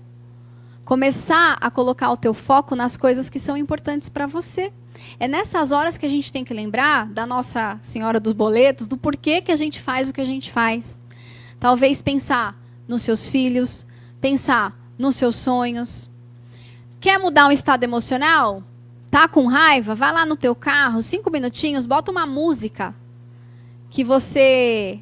[0.84, 4.72] Começar a colocar o teu foco nas coisas que são importantes para você.
[5.18, 8.96] É nessas horas que a gente tem que lembrar da Nossa Senhora dos Boletos, do
[8.96, 11.00] porquê que a gente faz o que a gente faz.
[11.58, 13.86] Talvez pensar nos seus filhos,
[14.20, 16.10] pensar nos seus sonhos.
[17.00, 18.62] Quer mudar um estado emocional?
[19.10, 19.94] Tá com raiva?
[19.94, 22.94] Vai lá no teu carro, cinco minutinhos, bota uma música
[23.88, 25.00] que você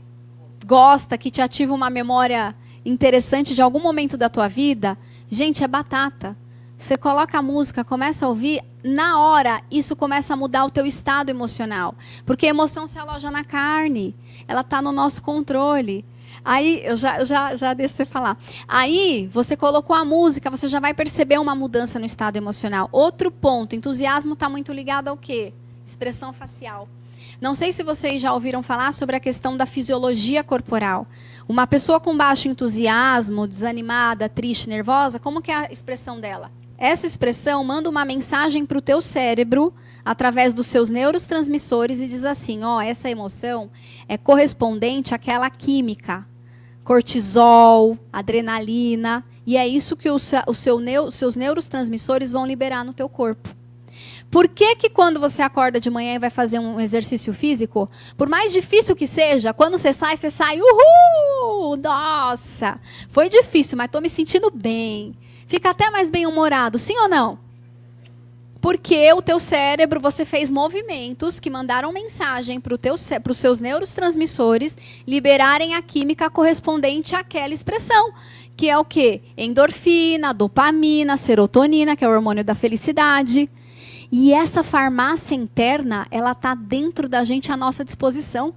[0.68, 2.54] gosta, que te ativa uma memória
[2.84, 4.98] interessante de algum momento da tua vida,
[5.30, 6.36] gente, é batata.
[6.76, 10.84] Você coloca a música, começa a ouvir, na hora isso começa a mudar o teu
[10.84, 11.94] estado emocional.
[12.26, 14.14] Porque a emoção se aloja na carne,
[14.46, 16.04] ela está no nosso controle.
[16.44, 18.36] Aí, eu já, já, já deixo você falar.
[18.68, 22.88] Aí, você colocou a música, você já vai perceber uma mudança no estado emocional.
[22.92, 25.52] Outro ponto, entusiasmo está muito ligado ao quê?
[25.84, 26.86] Expressão facial.
[27.41, 31.07] Não sei se vocês já ouviram falar sobre a questão da fisiologia corporal.
[31.49, 36.51] Uma pessoa com baixo entusiasmo, desanimada, triste, nervosa, como que é a expressão dela?
[36.76, 39.72] Essa expressão manda uma mensagem para o teu cérebro
[40.05, 43.70] através dos seus neurotransmissores e diz assim: ó, essa emoção
[44.09, 46.26] é correspondente àquela química,
[46.82, 50.80] cortisol, adrenalina, e é isso que o, o seu,
[51.12, 53.57] seus neurotransmissores vão liberar no teu corpo.
[54.31, 58.29] Por que, que quando você acorda de manhã e vai fazer um exercício físico, por
[58.29, 61.76] mais difícil que seja, quando você sai, você sai, uhul!
[61.76, 62.79] Nossa!
[63.09, 65.14] Foi difícil, mas estou me sentindo bem.
[65.47, 67.39] Fica até mais bem-humorado, sim ou não?
[68.61, 74.76] Porque o teu cérebro, você fez movimentos que mandaram mensagem para os seus neurotransmissores
[75.07, 78.12] liberarem a química correspondente àquela expressão.
[78.57, 79.22] Que é o quê?
[79.37, 83.49] Endorfina, dopamina, serotonina, que é o hormônio da felicidade.
[84.11, 88.54] E essa farmácia interna, ela está dentro da gente à nossa disposição.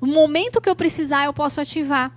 [0.00, 2.12] O momento que eu precisar, eu posso ativar.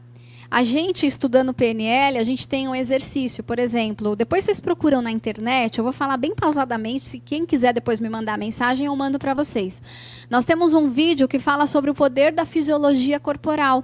[0.51, 5.11] A gente estudando PNL, a gente tem um exercício, por exemplo, depois vocês procuram na
[5.11, 9.19] internet, eu vou falar bem pausadamente, se quem quiser depois me mandar mensagem, eu mando
[9.19, 9.79] para vocês.
[10.27, 13.83] Nós temos um vídeo que fala sobre o poder da fisiologia corporal.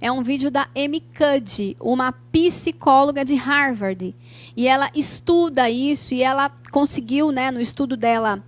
[0.00, 4.14] É um vídeo da Amy Cuddy, uma psicóloga de Harvard.
[4.56, 8.42] E ela estuda isso e ela conseguiu, né, no estudo dela,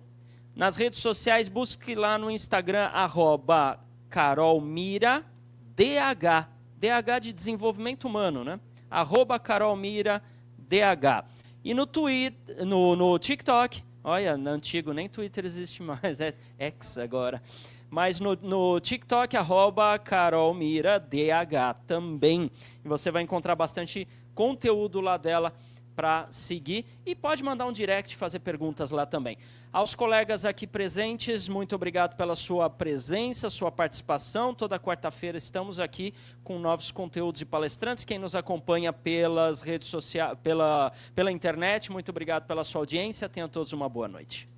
[0.53, 3.79] Nas redes sociais, busque lá no Instagram arroba
[4.09, 5.25] carolmira
[5.73, 6.49] DH.
[7.21, 8.59] De desenvolvimento humano, né?
[8.89, 10.21] Arroba carolmira
[10.57, 11.23] DH.
[11.63, 16.97] E no Twitter, no, no TikTok, olha, no antigo nem Twitter existe mais, é X
[16.97, 17.41] agora
[17.91, 21.13] mas no, no TikTok, arroba carolmiradh
[21.86, 22.49] também.
[22.86, 24.07] E você vai encontrar bastante
[24.41, 25.53] conteúdo lá dela
[25.95, 29.37] para seguir e pode mandar um direct fazer perguntas lá também.
[29.71, 34.51] Aos colegas aqui presentes, muito obrigado pela sua presença, sua participação.
[34.55, 36.11] Toda quarta-feira estamos aqui
[36.43, 38.03] com novos conteúdos e palestrantes.
[38.03, 43.29] Quem nos acompanha pelas redes sociais, pela, pela internet, muito obrigado pela sua audiência.
[43.29, 44.49] Tenham todos uma boa noite.